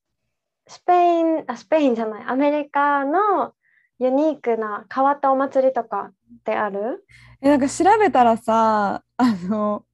[0.67, 3.53] スペインあスペインじゃないアメリカの
[3.99, 6.13] ユニークな変わったお祭りとかっ
[6.45, 7.05] てある？
[7.41, 9.85] えなんか調べたらさあの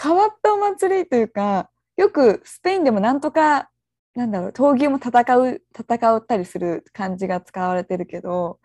[0.00, 3.70] 変わったお祭りというかよくスペインでもなんとか
[4.14, 8.58] なんだろう闘牛も戦う戦ったりする感じが使われてるけど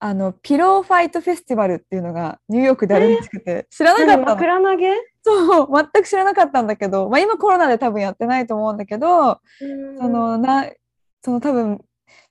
[0.00, 4.34] あのピローファイトフェスティバルっていうのがニューヨークであるらしくて知らなか何ったの。
[4.36, 4.92] 枕投げ？
[5.28, 9.40] そう全く知らなかったんだけど、まあ、今コロナで多分やってないと思うんだけど
[10.00, 10.66] そのな
[11.22, 11.80] その多分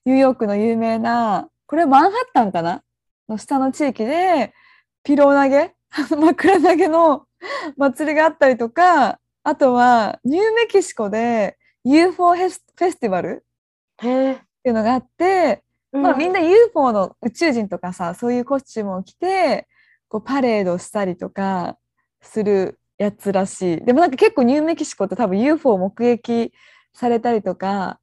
[0.06, 2.82] ニューヨークの有名なこれマンハッタンかな？
[3.28, 4.54] の下の地域で
[5.04, 5.74] ピロー投げ？
[6.16, 7.26] 枕投げの
[7.78, 13.46] 祭りがあったりとかあとはニューメキシコで UFO フェスフェスティバル
[13.94, 15.64] っていうのがあって、
[16.02, 19.68] まあ、みんな UFO の宇宙人とかさそういうコスチュームを着て
[20.10, 21.78] こうパレードしたりとか
[22.22, 23.86] するやつらしい。
[23.86, 26.52] でもなんか結構ニューメキシコって多分 UFO を目撃
[26.94, 28.00] されたりとか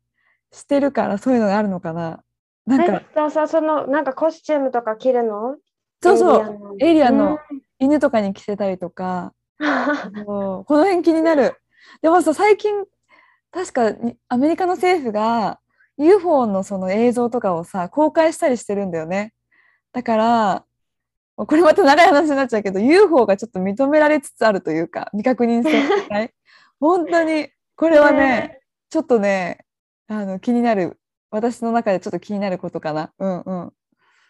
[0.52, 2.22] してるからそういうのがあるのかな。
[2.66, 5.56] なんかさそのなんかコスチュームとか着るの？
[6.02, 6.74] そうそう。
[6.74, 7.38] うエイリアンの
[7.78, 9.32] 犬とかに着せたりとか、
[10.26, 11.56] この辺気になる。
[12.00, 12.84] でもさ最近
[13.50, 15.60] 確かにアメリカの政府が
[15.98, 19.32] UFO のその映像とかをさ公開したりしてるんだよね。
[19.92, 20.64] だから
[21.36, 26.32] これまた長い話になっちゃうけど UFO がちょっと認められつつあるというか未確認性のない。
[26.80, 28.60] 本当にこれはね
[28.90, 29.64] ちょっとね
[30.06, 30.98] あの気になる。
[31.30, 33.12] 私の中でちょっと気になることかな。
[33.18, 33.66] うんうん。
[33.66, 33.72] う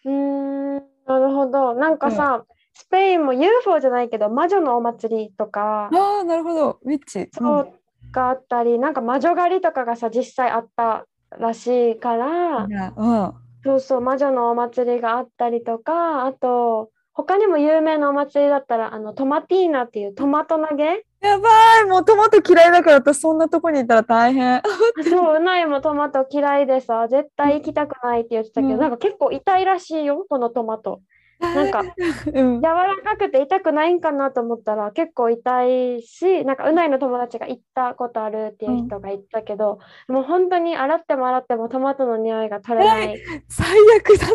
[0.07, 0.75] ーん
[1.07, 1.75] なるほど。
[1.75, 6.79] なんかさ、スペインも UFO じゃないけど魔女のお祭りとかああなるほど。
[6.83, 7.29] ウィッチ。
[7.33, 7.73] そう
[8.11, 11.07] があったり、なんか魔女狩りとかがさ実際あった
[11.39, 13.35] らしいからうん。
[13.65, 21.05] そうそう魔女のお祭りがあったりとかあと他にも有名なお祭りだったらあのトマティーナっていうトマト投げ？
[21.21, 21.49] やば
[21.81, 21.85] い！
[21.89, 24.61] もうトマト嫌いだから私そんなとこにいたら大変。
[25.09, 28.81] そううないもトマト嫌いでさ絶対行きたくないって言ってたけど、うん。
[28.81, 31.01] なんか結構痛いらしいよこのトマト。
[31.41, 31.83] なんか
[32.35, 32.61] うん。
[32.61, 43.19] 柔らかくて痛くないんかなと思ったら結構痛いしなんかうないの友達が行ったことあるっていう人が言ったけど、もう本当に洗っても洗ってもトマトの匂いが取れない。
[43.49, 43.67] 最
[43.99, 44.27] 悪だ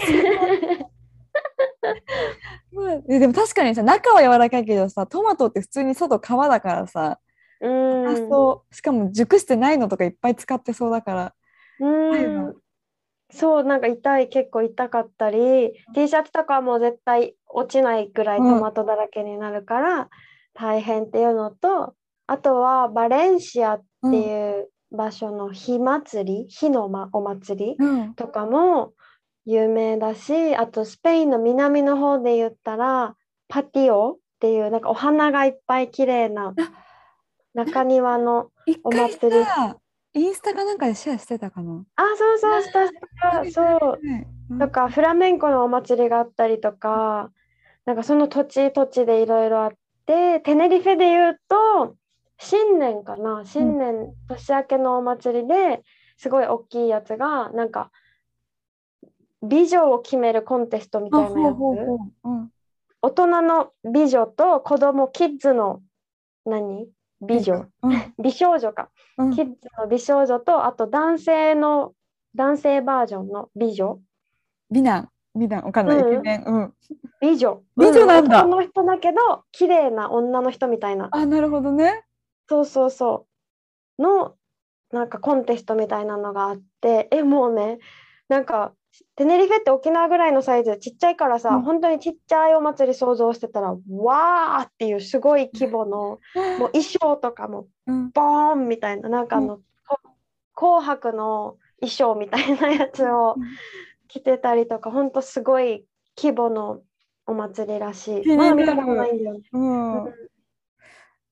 [3.07, 7.19] でも確かにさ中は柔らかいけどさトマトって普通に外皮だからさ、
[7.61, 8.07] うん。
[8.07, 8.75] あそう。
[8.75, 11.33] しかも熟してないのとかいっぱい使ってそうだから。
[11.79, 12.55] うん。
[13.31, 20.09] そうなんか痛い結構痛かったり T シャツとかはもう絶対落ちないぐらいトマトだらけになるから
[20.53, 21.95] 大変っていうのと、
[22.25, 28.13] あとはバレンシアっていう場所の火祭り火の、ま、お祭りうん。
[28.15, 28.93] とかも
[29.51, 33.15] 有名だしあとスペインの南の方で言ったら
[33.47, 36.53] パティオっていうなんかお花がいっぱい綺麗な
[37.55, 39.43] 中庭の一お回祭り。
[39.43, 39.77] さ
[40.13, 41.83] インスタかなんかでシェアしてたかな？
[41.95, 43.99] あそうそうしたしたそう。
[44.49, 47.31] うんとかフラメンコのお祭りがあったりとか
[47.85, 49.71] なんかその土地土地でいろいろあっ
[50.07, 51.95] てテネリフェで言うと
[52.39, 53.43] 新年かな？
[53.45, 55.81] 新年年明けのお祭りで
[56.17, 57.91] すごい大きいやつがなんか
[59.41, 61.55] 美女を決めるコンテストみたいなやつ？
[63.01, 65.81] 大人の美女と子供キッズの
[66.45, 66.87] 何？
[67.21, 68.13] 美女、うん。
[68.17, 69.35] 美少女か、うん。
[69.35, 71.93] キッズの美少女とあと男性の
[72.35, 73.99] 男性バージョンの美女。
[74.71, 75.09] 美男。
[75.35, 75.65] 美男。
[75.65, 76.13] わかんない、うん。
[76.13, 76.73] イケメンうん。
[77.19, 77.61] 美女。
[77.77, 78.45] 美女なんだ。
[78.45, 81.09] 男の人だけど綺麗な女の人みたいな。
[81.11, 82.03] あなるほどね。
[82.47, 83.27] そうそうそ
[83.97, 84.01] う。
[84.01, 84.35] の
[84.91, 87.09] なんかコンテストみたいなのがあって。
[87.11, 87.79] えもうね
[88.29, 88.73] なんか
[89.15, 91.61] テネリフェって沖縄ぐらいのサイズちっちゃいからさ、うん。
[91.61, 96.17] 本当にちっちゃいお祭り想像してたらわーっていうすごい規模のも
[96.67, 98.09] う衣装とかもうん。
[98.11, 99.99] ボーンみたいななんかあの、こ
[100.55, 103.35] 紅白の衣装みたいなやつを
[104.07, 105.85] 着てたりとか本当すごい
[106.17, 106.81] 規模の
[107.27, 108.35] お祭りらしい。
[108.35, 110.13] まだ見たことないんだようん。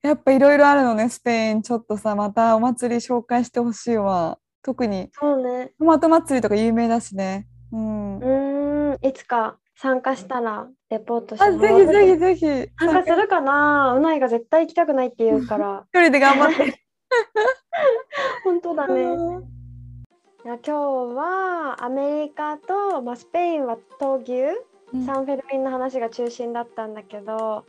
[0.03, 1.61] やっぱいろいろあるのねスペイン。
[1.63, 4.37] ちょっとさまたお祭り紹介してほしいわ
[4.67, 5.09] 特に。
[5.13, 5.71] そうね。
[5.79, 7.47] トマト祭りとか有名だしね。
[7.71, 8.19] うん。
[8.19, 12.69] うーん、いつか参加したらレポートしてぜひぜひぜひ。
[12.77, 13.93] 参加するかな。
[13.95, 15.85] うないが絶対行きたくないって言うから。
[15.95, 16.83] 一人で頑張って。
[18.43, 19.03] 本当だね。
[19.03, 19.43] うん。
[19.43, 20.71] いや今日
[21.15, 24.59] はアメリカと、まあ、スペインは闘牛、
[24.93, 25.05] うん。
[25.05, 27.63] サンフェルミンの話が中心だったんだけど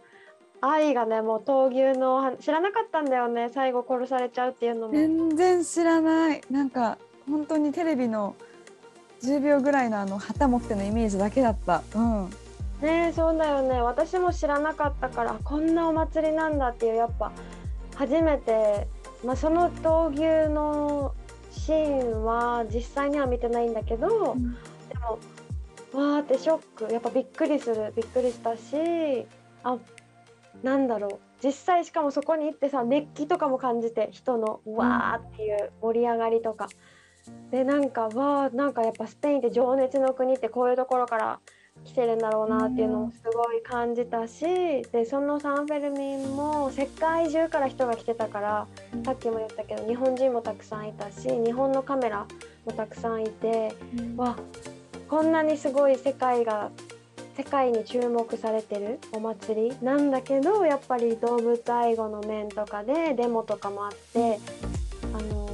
[0.61, 3.51] 愛がねもう闘牛の話知らなかったんだよね。
[3.53, 4.93] 最後殺されちゃうっていうのも。
[4.93, 6.41] 全然知らない。
[6.51, 6.99] なんか
[7.29, 8.35] 本当にテレビの
[9.23, 11.83] 10秒ぐらいのあの旗持ってのイメージだけだった。
[11.95, 12.31] うん。
[12.81, 13.81] ねえそうだよね。
[13.83, 17.33] 私も知らなかったからこんなお祭りなんだっていうやっぱ
[17.97, 18.87] 初めて、
[19.25, 21.13] まあ、その闘牛の
[21.51, 24.09] シーンは実際には見てないんだけど、
[24.89, 25.19] でも
[25.93, 26.93] わーってショック。
[26.93, 27.93] やっぱびっくりする。
[27.97, 29.27] びっくりしたし
[29.65, 29.77] あ
[30.63, 31.19] なんだろう。
[31.43, 36.69] 実際しかもそこに行ってさ熱気とかも感じて人のわーっていう盛り上がりとか。
[37.51, 41.41] でなんかわーなんかやっぱスペインって情熱の国ってこういうところから
[41.85, 44.45] 来てるんだろうなっていうのもすごい感じたし、
[44.93, 48.67] でそのサンフェルミンも世界中から人が来てたから
[49.05, 52.27] さっきも言ったけど日本人もたくさんいたし日本のカメラ
[52.65, 53.75] もたくさんいて
[54.17, 54.37] わ
[55.09, 56.71] こんなにすごい世界が
[57.39, 64.41] 世界に注目されてるお祭りなんだけどやっぱり動物愛護の面とかでデモとかもあって
[65.15, 65.49] あの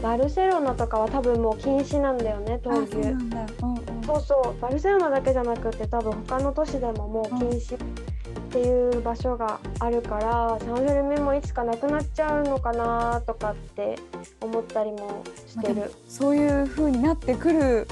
[0.00, 2.92] バルセロナとかは多分もう禁止なんだよねあ闘牛。
[2.92, 13.98] そうなんだうんうんそうそうバルセロナだけじゃなくて多分他の都市でももう禁止っていう場所があるから、サンフェルミンもいつかなくなっちゃうのかなとかって
[14.40, 15.92] 思ったりもしてる。
[16.08, 17.86] そういう風になってくる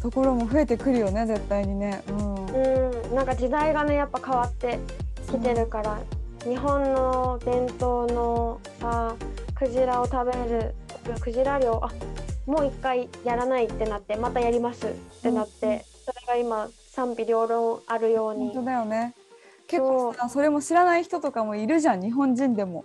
[0.00, 2.02] ところも増えてくるよね絶対にね。
[2.08, 2.46] うん。
[2.46, 4.78] うん、なんか時代がねやっぱ変わって
[5.26, 5.98] きてるから、
[6.44, 9.14] 日本の伝統のさ
[9.54, 10.74] クジラを食べる
[11.20, 11.90] クジラ漁あ
[12.46, 14.90] もう一回やらないってなってまたやりますっ
[15.22, 18.46] てなって、うんそれが今賛否両論あるように。
[18.46, 19.14] 本当だよね。
[19.68, 22.84] 結構さそれも知らない人とかもいるじゃん日本人でも。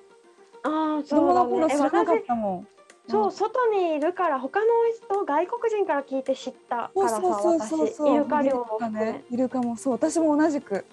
[0.62, 1.88] ああ子供の頃そうだね。
[1.88, 2.68] え知らなかっ私たもん
[3.08, 8.14] そう外にいるから他の人外国人から聞いて知ったからさそうそうそうそう。
[8.14, 9.94] 私イルカ漁もねイルカもそう。
[9.94, 10.86] 私も同じく。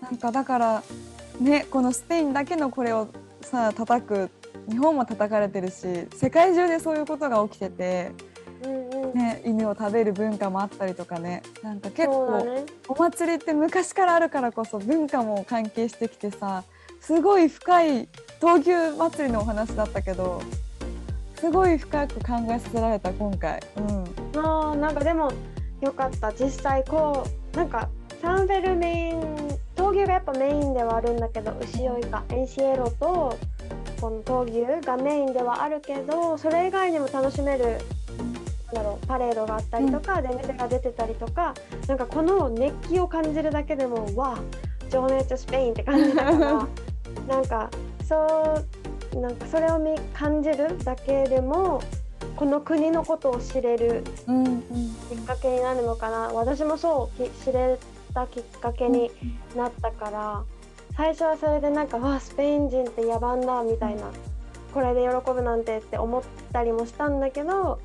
[0.00, 0.82] なんかだから
[1.40, 3.08] ねこのスペインだけのこれを
[3.42, 4.30] さ叩く。
[4.68, 8.12] 日本も叩かれてるし世界中でそういうことが起きてて、
[8.62, 11.42] うんうん、ね、犬を食べる文化もあったりとかね。
[11.62, 12.64] なんか結構、ね。
[12.86, 16.62] お祭りって昔からあるからこそ文化も関係してきてさ
[17.00, 18.08] すごい深い
[18.40, 20.40] 闘牛祭りのお話だったけど
[21.42, 23.60] すごい深く考えさせられた今回。
[23.76, 24.40] うん。
[24.40, 25.32] あーなんかでも
[25.80, 26.32] よかった。
[26.32, 27.88] 実際こうなんか
[28.20, 29.20] サンフェルミン
[29.74, 33.36] 闘牛がやっぱメインではあるんだけど牛追いかエンシエロと
[34.00, 37.78] この闘牛がメインではあるけどそれ以外にも楽しめる
[38.72, 41.54] だろうパレードがあったりとか、出店が出てたりとか
[41.88, 46.36] なんかこの熱気を感じるだけでもわあ情熱スペインって感じだから
[47.26, 47.68] なんか
[48.04, 48.71] そう
[49.20, 51.82] なんかそれを見感じるだけでも
[52.36, 54.62] この国のことを知れるうんうん
[55.10, 56.28] きっかけになるのかな。
[56.32, 57.78] 私もそうき知れ
[58.14, 59.10] たきっかけに
[59.56, 60.44] なったから
[60.96, 64.10] 最初はそれでなんかわあスペイン人って野蛮だみたいな
[64.74, 67.80] これで喜ぶなんてって思ったりもしたんだけど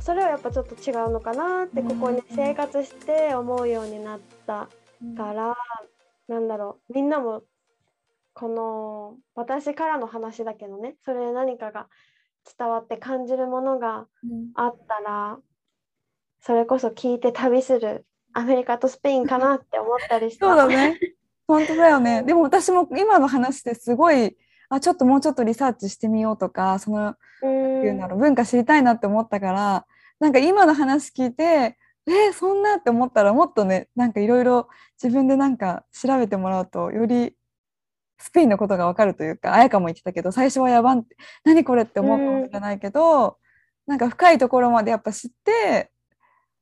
[0.00, 4.68] それはやっぱちょっと違うのかなってここに生活して思うようになった
[5.16, 5.56] から
[6.28, 6.92] なんだろう。
[6.94, 7.42] みんなも
[8.32, 11.88] この私からの話だけどねそれで何かが
[12.58, 15.38] 伝わって感じるものがうんあったら
[16.40, 20.46] それこそ聞いて旅するアメリカとスペインかなって思ったりした。
[20.46, 20.98] そうだね。
[21.46, 22.22] 本当だよね。
[22.22, 24.36] でも私も今の話ですごい、
[24.68, 29.86] あ、ちょっともうちょっとリサーチしてみようとか、その、うんいうなの文化知りたいなって思ったから、
[30.20, 31.76] なんか今の話聞いて、
[32.06, 34.68] えーそんなって思ったらもっとね、なんかいろいろ
[35.02, 37.34] 自分でなんか調べてもらうとより
[38.20, 43.38] スペインのことがわかるというか綾香も言ってたけど最初はやばんって何これって思うかもしれないけど、
[43.86, 45.90] なんか深いところまでやっぱ知って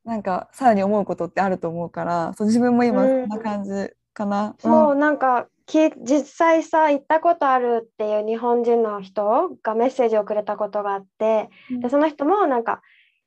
[0.04, 3.70] なんかさらに思うことってあると思うからそう自分も今そんな感じ
[4.14, 4.54] かな。
[4.58, 11.80] そう、なんかき実際さ行ったことあるっていう日本人の人がメッセージをくれたことがあって、うん。
[11.80, 12.80] でその人もなんか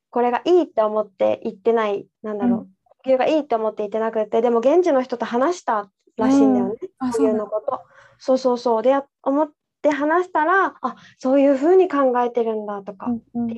[0.09, 2.67] これがいいって思って行ってないなんだろう、うん。
[3.03, 7.43] 呼吸がいいって思って行ってなくてでも現地の人と話したらしいんだよね、呼吸あそうなんだ。
[7.43, 7.81] のこと。
[8.23, 8.81] そうそうそう。
[8.83, 9.51] でや思っ
[9.81, 13.51] て話したらあそういうふうに考えてるんだとか、うんうん。
[13.51, 13.55] 違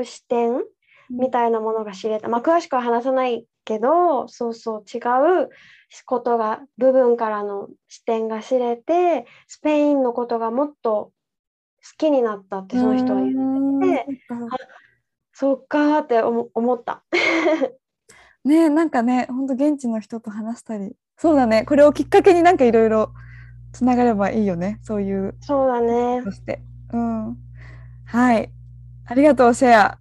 [0.00, 0.64] う視点
[1.08, 4.98] みたいなものが知れた、まあ、詳しくは話さないけどそうそう違
[5.44, 5.48] う
[6.04, 11.12] ことが部分からの視点が知れてスペインのことがもっと好
[11.96, 14.06] きになったってその人は言ううて
[15.32, 16.00] そっか。
[16.00, 17.04] ーって思思った。
[18.44, 20.96] ねえなんかね本当現地の人と話したり。
[21.16, 21.64] そうだね。
[21.64, 23.12] これをきっかけになんかいろいろ
[23.72, 24.78] つながればいいよね。
[24.82, 25.36] そういう。
[25.40, 26.22] そうだね。
[26.24, 26.62] そして。
[26.92, 27.36] うん。
[28.04, 28.50] はい。
[29.06, 29.98] ありがとうシェア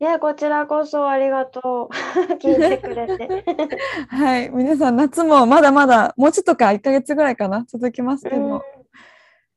[0.00, 1.92] いやこちらこそありがとう。
[2.42, 3.44] 聞いてくれて。
[4.08, 4.50] はい。
[4.50, 6.66] 皆さん夏もまだまだもうちょっとか。
[6.66, 7.64] 1ヶ月ぐらいかな。
[7.68, 8.60] 続きますけど、うん。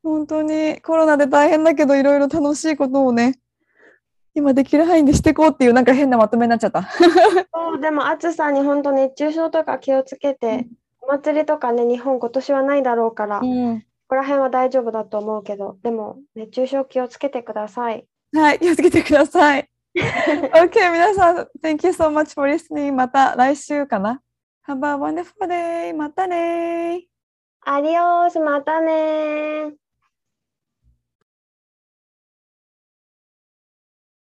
[0.03, 3.39] 本当にコロナで大変だけどいろいろ楽しいことをね
[4.35, 6.83] 今できる範囲でしていこうっていうなんか変なまとめになっちゃった。
[7.53, 10.67] そうでも暑さに本当熱中症とか気をつけて、
[11.07, 18.05] お祭りとかね日本今年はないだろうから、こうんこら辺は大丈夫だと思うけどでも熱中症気をつけてください。
[18.33, 19.69] はい、気をつけてください。
[19.95, 22.93] OK、皆さん、Thank you so much for listening.
[22.93, 24.21] また来週かな。
[24.67, 25.95] Have a wonderful day.
[25.95, 27.05] またね
[27.61, 29.84] アディオースまたねー